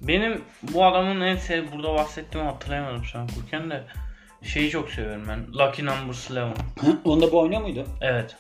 Benim 0.01 0.43
bu 0.63 0.85
adamın 0.85 1.21
en 1.21 1.37
sev 1.37 1.73
burada 1.73 1.95
bahsettiğimi 1.95 2.51
hatırlayamadım 2.51 3.05
şu 3.05 3.19
an 3.19 3.29
kurken 3.29 3.71
de. 3.71 3.85
Şeyi 4.45 4.71
çok 4.71 4.91
seviyorum 4.91 5.23
ben. 5.29 5.47
Lucky 5.53 5.87
Number 5.87 6.01
11. 6.01 6.41
Hı? 6.41 6.99
Onda 7.05 7.33
bu 7.33 7.41
oynuyor 7.41 7.61
muydu? 7.61 7.87
Evet. 8.01 8.37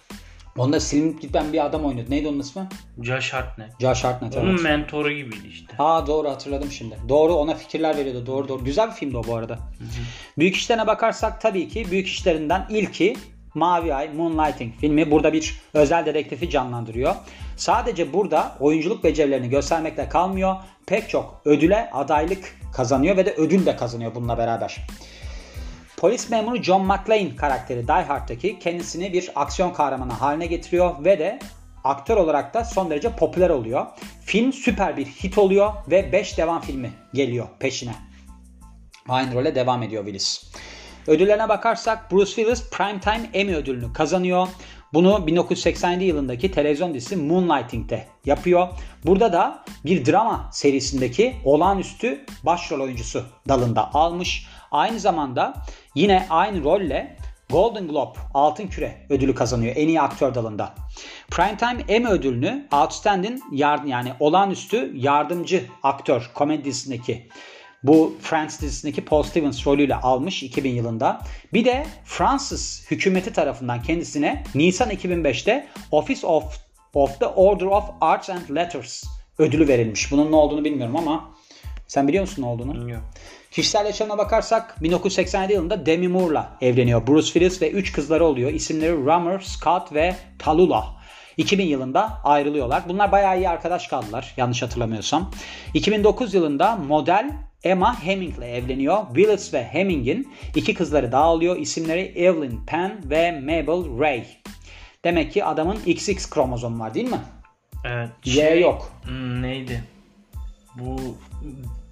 Onda 0.58 0.80
silinip 0.80 1.22
giden 1.22 1.52
bir 1.52 1.64
adam 1.64 1.84
oynuyordu. 1.84 2.10
Neydi 2.10 2.28
onun 2.28 2.38
ismi? 2.38 2.68
Josh 3.02 3.32
Hartnett. 3.32 3.80
Josh 3.80 4.04
Hartnett 4.04 4.36
Onun 4.36 4.50
evet. 4.50 4.62
mentoru 4.62 5.12
gibiydi 5.12 5.48
işte. 5.48 5.74
Aa 5.78 6.06
doğru 6.06 6.30
hatırladım 6.30 6.70
şimdi. 6.70 6.96
Doğru 7.08 7.34
ona 7.34 7.54
fikirler 7.54 7.96
veriyordu. 7.96 8.26
Doğru 8.26 8.48
doğru. 8.48 8.64
Güzel 8.64 8.88
bir 8.88 8.94
filmdi 8.94 9.16
o 9.16 9.24
bu 9.24 9.36
arada. 9.36 9.54
Hı 9.54 9.58
hı. 9.58 10.04
Büyük 10.38 10.56
işlerine 10.56 10.86
bakarsak 10.86 11.40
tabii 11.40 11.68
ki 11.68 11.90
büyük 11.90 12.06
işlerinden 12.06 12.66
ilki 12.70 13.16
Mavi 13.54 13.94
Ay 13.94 14.08
Moonlighting 14.08 14.74
filmi 14.80 15.10
burada 15.10 15.32
bir 15.32 15.54
özel 15.74 16.06
dedektifi 16.06 16.50
canlandırıyor. 16.50 17.14
Sadece 17.56 18.12
burada 18.12 18.56
oyunculuk 18.60 19.04
becerilerini 19.04 19.48
göstermekle 19.48 20.08
kalmıyor. 20.08 20.56
Pek 20.86 21.08
çok 21.08 21.40
ödüle 21.44 21.90
adaylık 21.92 22.56
kazanıyor 22.72 23.16
ve 23.16 23.26
de 23.26 23.34
ödül 23.34 23.66
de 23.66 23.76
kazanıyor 23.76 24.14
bununla 24.14 24.38
beraber. 24.38 24.86
Polis 26.04 26.30
memuru 26.30 26.62
John 26.62 26.86
McClane 26.86 27.36
karakteri 27.36 27.88
Die 27.88 28.02
Hard'taki 28.02 28.58
kendisini 28.58 29.12
bir 29.12 29.30
aksiyon 29.34 29.72
kahramanı 29.72 30.12
haline 30.12 30.46
getiriyor 30.46 31.04
ve 31.04 31.18
de 31.18 31.38
aktör 31.84 32.16
olarak 32.16 32.54
da 32.54 32.64
son 32.64 32.90
derece 32.90 33.16
popüler 33.16 33.50
oluyor. 33.50 33.86
Film 34.24 34.52
süper 34.52 34.96
bir 34.96 35.06
hit 35.06 35.38
oluyor 35.38 35.72
ve 35.90 36.12
5 36.12 36.38
devam 36.38 36.60
filmi 36.60 36.92
geliyor 37.14 37.46
peşine. 37.58 37.94
Aynı 39.08 39.34
role 39.34 39.54
devam 39.54 39.82
ediyor 39.82 40.04
Willis. 40.04 40.52
Ödüllerine 41.06 41.48
bakarsak 41.48 42.12
Bruce 42.12 42.34
Willis 42.34 42.70
Primetime 42.70 43.30
Emmy 43.34 43.54
ödülünü 43.54 43.92
kazanıyor. 43.92 44.48
Bunu 44.92 45.26
1987 45.26 46.04
yılındaki 46.04 46.50
televizyon 46.50 46.94
dizisi 46.94 47.16
Moonlighting'de 47.16 48.06
yapıyor. 48.24 48.68
Burada 49.06 49.32
da 49.32 49.64
bir 49.84 50.06
drama 50.06 50.50
serisindeki 50.52 51.36
olağanüstü 51.44 52.24
başrol 52.42 52.80
oyuncusu 52.80 53.24
dalında 53.48 53.94
almış. 53.94 54.46
Aynı 54.74 55.00
zamanda 55.00 55.54
yine 55.94 56.26
aynı 56.30 56.64
rolle 56.64 57.16
Golden 57.50 57.88
Globe 57.88 58.18
Altın 58.34 58.66
Küre 58.66 59.06
ödülü 59.10 59.34
kazanıyor 59.34 59.76
en 59.76 59.88
iyi 59.88 60.00
aktör 60.00 60.34
dalında. 60.34 60.74
Primetime 61.30 61.84
Emmy 61.88 62.08
ödülünü 62.08 62.68
Outstanding 62.72 63.40
yard 63.52 63.86
yani 63.86 64.12
olağanüstü 64.20 64.92
yardımcı 64.94 65.64
aktör 65.82 66.30
komedi 66.34 66.72
bu 67.82 68.16
Friends 68.20 68.60
dizisindeki 68.60 69.04
Paul 69.04 69.22
Stevens 69.22 69.66
rolüyle 69.66 69.94
almış 69.94 70.42
2000 70.42 70.70
yılında. 70.70 71.20
Bir 71.52 71.64
de 71.64 71.86
Fransız 72.04 72.86
hükümeti 72.90 73.32
tarafından 73.32 73.82
kendisine 73.82 74.44
Nisan 74.54 74.90
2005'te 74.90 75.66
Office 75.90 76.26
of, 76.26 76.58
of 76.94 77.20
the 77.20 77.26
Order 77.26 77.66
of 77.66 77.84
Arts 78.00 78.30
and 78.30 78.56
Letters 78.56 79.04
ödülü 79.38 79.68
verilmiş. 79.68 80.12
Bunun 80.12 80.32
ne 80.32 80.36
olduğunu 80.36 80.64
bilmiyorum 80.64 80.96
ama 80.96 81.33
sen 81.94 82.08
biliyor 82.08 82.22
musun 82.22 82.42
ne 82.42 82.46
olduğunu? 82.46 82.90
Yok. 82.90 83.00
Kişisel 83.50 83.86
yaşamına 83.86 84.18
bakarsak 84.18 84.82
1987 84.82 85.52
yılında 85.52 85.86
Demi 85.86 86.08
Moore'la 86.08 86.56
evleniyor. 86.60 87.06
Bruce 87.06 87.26
Willis 87.26 87.62
ve 87.62 87.70
3 87.70 87.92
kızları 87.92 88.24
oluyor. 88.24 88.50
İsimleri 88.52 88.92
Rummer, 88.92 89.40
Scott 89.40 89.92
ve 89.92 90.16
Tallulah. 90.38 90.96
2000 91.36 91.66
yılında 91.66 92.20
ayrılıyorlar. 92.24 92.82
Bunlar 92.88 93.12
bayağı 93.12 93.38
iyi 93.38 93.48
arkadaş 93.48 93.86
kaldılar 93.86 94.34
yanlış 94.36 94.62
hatırlamıyorsam. 94.62 95.30
2009 95.74 96.34
yılında 96.34 96.76
model 96.76 97.30
Emma 97.64 98.02
Heming'le 98.02 98.42
evleniyor. 98.42 99.06
Willis 99.14 99.54
ve 99.54 99.64
Heming'in 99.64 100.32
iki 100.54 100.74
kızları 100.74 101.12
daha 101.12 101.32
oluyor. 101.32 101.56
İsimleri 101.56 102.00
Evelyn 102.00 102.66
Penn 102.66 102.92
ve 103.04 103.32
Mabel 103.40 104.00
Ray. 104.00 104.24
Demek 105.04 105.32
ki 105.32 105.44
adamın 105.44 105.78
XX 105.86 106.30
kromozomu 106.30 106.78
var 106.78 106.94
değil 106.94 107.10
mi? 107.10 107.20
Evet. 107.84 108.10
Y 108.24 108.60
yok. 108.60 108.92
Hmm, 109.04 109.42
neydi? 109.42 109.93
Bu 110.78 110.96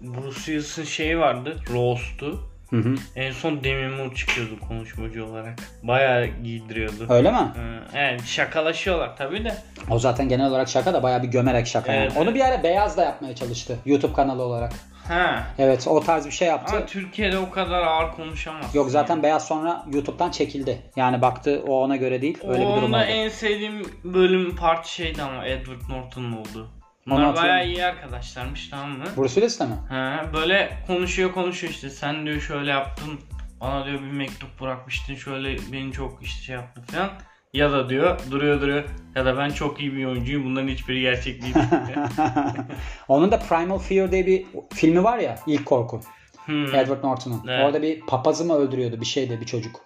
Bruce 0.01 0.35
Willis'in 0.35 0.85
şeyi 0.85 1.19
vardı. 1.19 1.57
Roast'u. 1.73 2.41
Hı 2.71 2.77
hı. 2.77 2.95
En 3.17 3.33
son 3.33 3.65
Demi 3.65 3.89
Moore 3.97 4.15
çıkıyordu 4.15 4.61
konuşmacı 4.69 5.27
olarak. 5.27 5.59
Bayağı 5.83 6.27
giydiriyordu. 6.27 7.07
Öyle 7.09 7.31
mi? 7.31 7.39
Hı, 7.39 7.81
Evet 7.95 8.25
şakalaşıyorlar 8.25 9.17
tabii 9.17 9.45
de. 9.45 9.55
O 9.91 9.99
zaten 9.99 10.29
genel 10.29 10.47
olarak 10.47 10.69
şaka 10.69 10.95
da 10.95 11.03
bayağı 11.03 11.23
bir 11.23 11.29
gömerek 11.29 11.67
şaka 11.67 11.93
yani. 11.93 12.03
Evet, 12.05 12.13
Onu 12.17 12.25
evet. 12.25 12.35
bir 12.35 12.41
ara 12.41 12.63
Beyaz 12.63 12.97
da 12.97 13.05
yapmaya 13.05 13.35
çalıştı 13.35 13.79
YouTube 13.87 14.13
kanalı 14.13 14.43
olarak. 14.43 14.73
Ha. 15.09 15.43
Evet 15.59 15.87
o 15.89 16.01
tarz 16.01 16.27
bir 16.27 16.31
şey 16.31 16.49
yaptı. 16.49 16.77
Ama 16.77 16.87
Türkiye'de 16.87 17.39
o 17.39 17.51
kadar 17.51 17.83
ağır 17.83 18.13
konuşamaz. 18.13 18.75
Yok 18.75 18.91
zaten 18.91 19.23
Beyaz 19.23 19.47
sonra 19.47 19.85
YouTube'dan 19.93 20.31
çekildi. 20.31 20.83
Yani 20.97 21.23
baktı 21.23 21.63
o 21.67 21.83
ona 21.83 21.97
göre 21.97 22.23
değil. 22.23 22.39
Öyle 22.49 22.61
bir 22.61 22.67
durum 22.67 22.85
Onda 22.85 22.97
oldu. 22.97 23.05
en 23.05 23.29
sevdiğim 23.29 23.83
bölüm 24.05 24.57
parti 24.57 24.95
şeydi 24.95 25.23
ama 25.23 25.47
Edward 25.47 25.81
Norton'un 25.89 26.33
oldu. 26.33 26.69
Bunlar 27.07 27.25
hatırlıyorum. 27.25 27.59
bayağı 27.59 27.69
iyi 27.69 27.85
arkadaşlarmış 27.85 28.69
tamam 28.69 28.91
mı? 28.91 29.05
Bruce 29.17 29.35
Willis'le 29.35 29.61
mi? 29.61 29.77
Ha, 29.89 30.25
böyle 30.35 30.71
konuşuyor 30.87 31.33
konuşuyor 31.33 31.73
işte 31.73 31.91
sen 31.91 32.27
diyor 32.27 32.41
şöyle 32.41 32.71
yaptın 32.71 33.21
bana 33.61 33.87
diyor 33.87 34.01
bir 34.01 34.13
mektup 34.13 34.61
bırakmıştın 34.61 35.15
şöyle 35.15 35.57
beni 35.73 35.93
çok 35.93 36.23
işte 36.23 36.43
şey 36.43 36.55
yaptı 36.55 36.83
falan. 36.83 37.11
Ya 37.53 37.73
da 37.73 37.89
diyor 37.89 38.21
duruyor 38.31 38.61
duruyor 38.61 38.85
ya 39.15 39.25
da 39.25 39.39
ben 39.39 39.51
çok 39.51 39.81
iyi 39.81 39.93
bir 39.97 40.05
oyuncuyum 40.05 40.45
bunların 40.45 40.69
hiçbiri 40.69 41.01
gerçek 41.01 41.43
değil. 41.43 41.55
Onun 43.09 43.33
da 43.33 43.39
Primal 43.39 43.79
Fear 43.79 44.13
diye 44.13 44.27
bir 44.27 44.47
filmi 44.75 45.05
var 45.05 45.19
ya 45.19 45.39
ilk 45.47 45.67
korku. 45.67 46.01
Hmm. 46.47 46.75
Edward 46.75 47.05
Norton'un. 47.05 47.43
Evet. 47.49 47.65
Orada 47.65 47.83
bir 47.83 48.01
papazı 48.01 48.45
mı 48.45 48.55
öldürüyordu 48.55 49.01
bir 49.01 49.07
şeydi 49.07 49.41
bir 49.41 49.47
çocuk. 49.47 49.81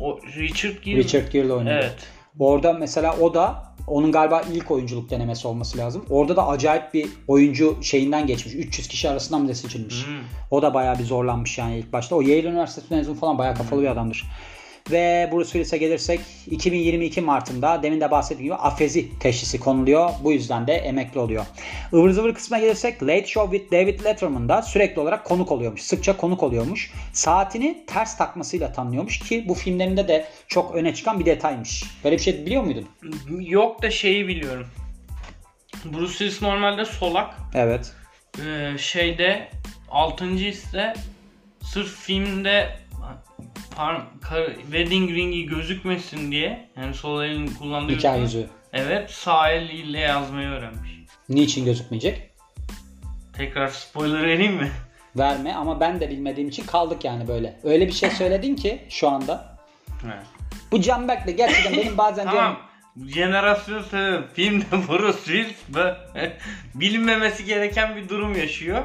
O 0.00 0.20
Richard 0.36 0.82
Gere. 0.82 0.96
Richard 0.96 1.32
Gere'le 1.32 1.50
oynuyor. 1.52 1.76
Evet. 1.76 2.08
Orada 2.38 2.72
mesela 2.72 3.16
o 3.16 3.34
da 3.34 3.69
onun 3.86 4.12
galiba 4.12 4.42
ilk 4.52 4.70
oyunculuk 4.70 5.10
denemesi 5.10 5.48
olması 5.48 5.78
lazım. 5.78 6.04
Orada 6.10 6.36
da 6.36 6.46
acayip 6.46 6.94
bir 6.94 7.08
oyuncu 7.28 7.78
şeyinden 7.82 8.26
geçmiş. 8.26 8.54
300 8.54 8.88
kişi 8.88 9.10
arasından 9.10 9.44
bile 9.44 9.54
seçilmiş. 9.54 10.06
Hmm. 10.06 10.14
O 10.50 10.62
da 10.62 10.74
bayağı 10.74 10.98
bir 10.98 11.04
zorlanmış 11.04 11.58
yani 11.58 11.78
ilk 11.78 11.92
başta. 11.92 12.16
O 12.16 12.20
Yale 12.20 12.48
Üniversitesi 12.48 12.94
mezunu 12.94 13.14
falan 13.14 13.38
bayağı 13.38 13.54
kafalı 13.54 13.82
bir 13.82 13.86
adamdır. 13.86 14.24
Ve 14.90 15.30
Bruce 15.32 15.50
Willis'e 15.50 15.78
gelirsek 15.78 16.20
2022 16.50 17.20
Mart'ında 17.20 17.82
demin 17.82 18.00
de 18.00 18.10
bahsettiğim 18.10 18.44
gibi 18.44 18.54
afezi 18.54 19.18
teşhisi 19.18 19.60
konuluyor. 19.60 20.10
Bu 20.24 20.32
yüzden 20.32 20.66
de 20.66 20.72
emekli 20.72 21.20
oluyor. 21.20 21.46
Ivır 21.92 22.10
zıvır 22.10 22.34
kısmına 22.34 22.60
gelirsek 22.60 23.02
Late 23.02 23.26
Show 23.26 23.58
with 23.58 23.72
David 23.72 24.04
Letterman'da 24.04 24.62
sürekli 24.62 25.00
olarak 25.00 25.24
konuk 25.24 25.52
oluyormuş. 25.52 25.82
Sıkça 25.82 26.16
konuk 26.16 26.42
oluyormuş. 26.42 26.92
Saatini 27.12 27.84
ters 27.86 28.16
takmasıyla 28.16 28.72
tanınıyormuş 28.72 29.18
ki 29.18 29.44
bu 29.48 29.54
filmlerinde 29.54 30.08
de 30.08 30.26
çok 30.48 30.74
öne 30.74 30.94
çıkan 30.94 31.20
bir 31.20 31.26
detaymış. 31.26 31.84
Böyle 32.04 32.16
bir 32.16 32.22
şey 32.22 32.46
biliyor 32.46 32.62
muydun? 32.62 32.88
Yok 33.40 33.82
da 33.82 33.90
şeyi 33.90 34.28
biliyorum. 34.28 34.66
Bruce 35.84 36.12
Willis 36.12 36.42
normalde 36.42 36.84
solak. 36.84 37.34
Evet. 37.54 37.92
Ee, 38.46 38.78
şeyde 38.78 39.48
6. 39.90 40.26
ise 40.26 40.94
sırf 41.62 41.96
filmde 41.96 42.78
par- 43.76 44.02
kar- 44.22 44.54
wedding 44.54 45.10
ringi 45.10 45.46
gözükmesin 45.46 46.32
diye 46.32 46.68
yani 46.76 46.94
sol 46.94 47.24
elini 47.24 47.54
kullandığı 47.54 47.92
Nikah 47.92 47.96
yüzden- 47.96 48.16
yüzüğü. 48.16 48.46
Evet 48.72 49.10
sağ 49.10 49.50
eliyle 49.50 49.98
yazmayı 49.98 50.48
öğrenmiş. 50.48 50.90
Niçin 51.28 51.64
gözükmeyecek? 51.64 52.30
Tekrar 53.32 53.68
spoiler 53.68 54.22
vereyim 54.22 54.54
mi? 54.54 54.70
Verme 55.16 55.54
ama 55.54 55.80
ben 55.80 56.00
de 56.00 56.10
bilmediğim 56.10 56.48
için 56.48 56.66
kaldık 56.66 57.04
yani 57.04 57.28
böyle. 57.28 57.60
Öyle 57.64 57.86
bir 57.86 57.92
şey 57.92 58.10
söyledin 58.10 58.56
ki 58.56 58.82
şu 58.88 59.08
anda. 59.08 59.58
Evet. 60.04 60.26
Bu 60.72 60.80
Canberk'le 60.80 61.36
gerçekten 61.36 61.76
benim 61.76 61.98
bazen 61.98 62.24
Tamam. 62.24 62.56
diyorum 62.96 63.10
Jenerasyon 63.14 63.82
sebebi 63.82 64.22
filmde 64.34 64.64
Bruce 64.88 65.18
Willis 65.18 65.56
bilinmemesi 66.74 67.44
gereken 67.44 67.96
bir 67.96 68.08
durum 68.08 68.34
yaşıyor. 68.34 68.84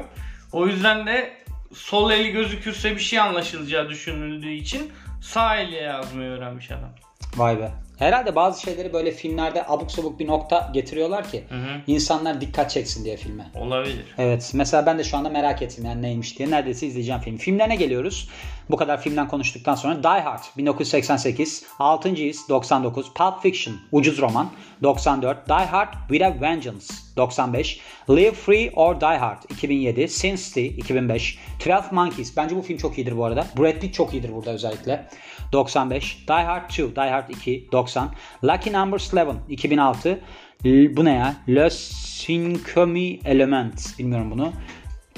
O 0.52 0.66
yüzden 0.66 1.06
de 1.06 1.32
sol 1.76 2.10
eli 2.10 2.32
gözükürse 2.32 2.94
bir 2.94 3.00
şey 3.00 3.20
anlaşılacağı 3.20 3.88
düşünüldüğü 3.88 4.52
için 4.52 4.92
sağ 5.20 5.56
eliyle 5.56 5.82
yazmayı 5.82 6.30
öğrenmiş 6.30 6.70
adam. 6.70 6.90
Vay 7.36 7.58
be. 7.58 7.70
Herhalde 7.98 8.36
bazı 8.36 8.60
şeyleri 8.60 8.92
böyle 8.92 9.10
filmlerde 9.10 9.64
abuk 9.68 9.92
sabuk 9.92 10.20
bir 10.20 10.26
nokta 10.26 10.70
getiriyorlar 10.74 11.30
ki 11.30 11.44
Hı 11.48 11.54
hı. 11.54 11.80
insanlar 11.86 12.40
dikkat 12.40 12.70
çeksin 12.70 13.04
diye 13.04 13.16
filme. 13.16 13.50
Olabilir. 13.54 14.04
Evet. 14.18 14.50
Mesela 14.54 14.86
ben 14.86 14.98
de 14.98 15.04
şu 15.04 15.16
anda 15.16 15.28
merak 15.28 15.62
ettim 15.62 15.84
yani 15.84 16.02
neymiş 16.02 16.38
diye. 16.38 16.50
Neredeyse 16.50 16.86
izleyeceğim 16.86 17.20
film. 17.20 17.36
Filmlerine 17.36 17.76
geliyoruz. 17.76 18.28
Bu 18.70 18.76
kadar 18.76 19.00
filmden 19.02 19.28
konuştuktan 19.28 19.74
sonra 19.74 20.02
Die 20.02 20.22
Hard 20.22 20.42
1988, 20.56 21.62
6. 21.78 22.08
His 22.08 22.48
99, 22.48 23.12
Pulp 23.14 23.42
Fiction 23.42 23.76
ucuz 23.92 24.18
roman 24.20 24.50
94, 24.82 25.48
Die 25.48 25.54
Hard 25.54 25.92
with 26.08 26.26
a 26.26 26.40
Vengeance 26.40 27.05
95, 27.16 27.80
Live 28.10 28.32
Free 28.32 28.70
or 28.74 29.00
Die 29.00 29.06
Hard 29.18 29.42
2007, 29.50 30.08
Sin 30.08 30.36
City 30.36 30.66
2005, 30.66 31.38
12 31.66 31.94
Monkeys 31.94 32.36
bence 32.36 32.56
bu 32.56 32.62
film 32.62 32.78
çok 32.78 32.98
iyidir 32.98 33.16
bu 33.16 33.24
arada. 33.24 33.46
Brad 33.58 33.80
Pitt 33.80 33.94
çok 33.94 34.14
iyidir 34.14 34.32
burada 34.32 34.50
özellikle. 34.50 35.08
95, 35.52 36.28
Die 36.28 36.34
Hard 36.44 36.70
2, 36.70 36.96
Die 36.96 37.10
Hard 37.10 37.28
2 37.30 37.68
90, 37.72 38.10
Lucky 38.44 38.72
Number 38.74 38.98
11 39.12 39.34
2006, 39.48 40.20
L- 40.66 40.96
bu 40.96 41.04
ne 41.04 41.12
ya? 41.14 41.36
Le 41.48 41.70
Cinquième 41.70 43.20
Element. 43.24 43.98
Bilmiyorum 43.98 44.30
bunu. 44.30 44.52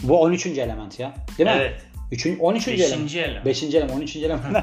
Bu 0.03 0.21
13. 0.21 0.47
element 0.47 1.01
ya. 1.01 1.15
Değil 1.39 1.51
mi? 1.51 1.57
Evet. 1.59 1.81
Üçün, 2.13 2.39
13. 2.39 2.69
Beşinci 2.69 2.85
element. 2.85 3.15
element. 3.15 3.47
5. 3.47 3.63
element. 3.63 3.97
13. 3.97 4.17
element. 4.17 4.57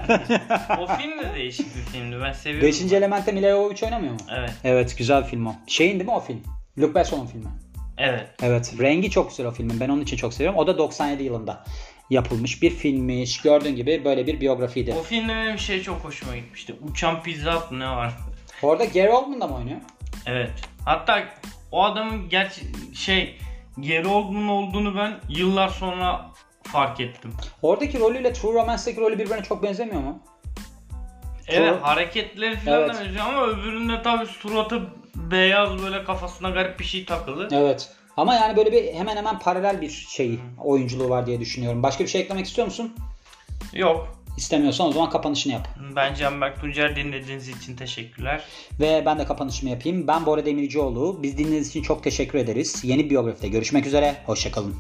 O 0.80 0.88
film 0.88 1.19
de 1.19 1.36
değişik 1.36 1.65
bir 1.76 1.82
filmdi. 1.82 2.17
Ben 2.24 2.32
seviyorum. 2.32 2.67
5. 2.67 2.93
elementte 2.93 3.32
Mila 3.32 3.50
Jovovich 3.50 3.84
oynamıyor 3.84 4.13
mu? 4.13 4.19
Evet. 4.38 4.52
Evet 4.63 4.98
güzel 4.98 5.24
film 5.24 5.45
o. 5.45 5.56
Şeyin 5.67 5.93
değil 5.93 6.06
mi 6.06 6.12
o 6.15 6.19
film? 6.19 6.41
Luc 6.79 6.95
Besson'un 6.95 7.25
filmi. 7.25 7.49
Evet. 7.97 8.29
Evet. 8.41 8.73
Rengi 8.79 9.09
çok 9.09 9.29
güzel 9.29 9.45
o 9.45 9.51
filmin. 9.51 9.79
Ben 9.79 9.89
onun 9.89 10.01
için 10.01 10.17
çok 10.17 10.33
seviyorum. 10.33 10.59
O 10.59 10.67
da 10.67 10.77
97 10.77 11.23
yılında 11.23 11.63
yapılmış 12.09 12.61
bir 12.61 12.69
filmmiş. 12.69 13.41
Gördüğün 13.41 13.75
gibi 13.75 14.01
böyle 14.05 14.27
bir 14.27 14.41
biyografiydi. 14.41 14.95
O 14.99 15.03
filmde 15.03 15.33
benim 15.35 15.57
şey 15.59 15.81
çok 15.81 16.03
hoşuma 16.03 16.35
gitmişti. 16.35 16.75
Uçan 16.91 17.23
pizza 17.23 17.63
ne 17.71 17.88
var? 17.89 18.13
Orada 18.61 18.85
Gary 18.85 19.09
Oldman 19.09 19.41
da 19.41 19.47
mı 19.47 19.55
oynuyor? 19.55 19.77
Evet. 20.25 20.51
Hatta 20.85 21.23
o 21.71 21.83
adamın 21.83 22.29
gerçi 22.29 22.61
şey 22.95 23.38
Gary 23.77 24.07
Oldman 24.07 24.47
olduğunu 24.47 24.97
ben 24.97 25.19
yıllar 25.29 25.69
sonra 25.69 26.25
fark 26.63 26.99
ettim. 26.99 27.33
Oradaki 27.61 27.99
rolüyle 27.99 28.33
True 28.33 28.53
Romance'daki 28.53 29.01
rolü 29.01 29.19
birbirine 29.19 29.43
çok 29.43 29.63
benzemiyor 29.63 30.01
mu? 30.01 30.19
Evet 31.47 31.73
Doğru. 31.73 31.83
hareketleri 31.83 32.55
falan 32.55 32.79
Evet. 32.81 32.95
da 32.95 32.99
benziyor 32.99 33.25
ama 33.25 33.45
öbüründe 33.47 34.01
tabii 34.01 34.25
suratı 34.25 34.81
beyaz 35.15 35.84
böyle 35.84 36.04
kafasına 36.04 36.49
garip 36.49 36.80
bir 36.80 36.86
şey 36.86 37.06
takılı. 37.06 37.47
Evet. 37.51 37.89
Ama 38.17 38.34
yani 38.34 38.58
böyle 38.58 38.71
bir 38.71 38.93
hemen 38.93 39.17
hemen 39.17 39.39
paralel 39.39 39.82
bir 39.82 39.89
şey 39.89 40.39
oyunculuğu 40.63 41.10
var 41.10 41.28
diye 41.28 41.39
düşünüyorum. 41.39 41.84
Başka 41.84 42.04
bir 42.04 42.10
şey 42.10 42.21
eklemek 42.21 42.45
istiyor 42.45 42.67
musun? 42.67 42.95
Yok. 43.73 44.08
İstemiyorsan 44.38 44.88
o 44.88 44.91
zaman 44.91 45.10
kapanışını 45.10 45.54
yap. 45.54 45.67
Ben 45.95 46.13
Canberk 46.13 46.62
Tuncer 46.62 46.95
dinlediğiniz 46.95 47.49
için 47.49 47.75
teşekkürler. 47.75 48.43
Ve 48.80 49.04
ben 49.06 49.19
de 49.19 49.25
kapanışımı 49.25 49.69
yapayım. 49.69 50.08
Ben 50.08 50.25
Bora 50.25 50.45
Demircioğlu. 50.45 51.23
Biz 51.23 51.38
dinlediğiniz 51.38 51.69
için 51.69 51.82
çok 51.82 52.04
teşekkür 52.04 52.39
ederiz. 52.39 52.84
Yeni 52.84 53.10
biyografide 53.10 53.47
görüşmek 53.47 53.88
üzere. 53.88 54.15
Hoşçakalın. 54.25 54.75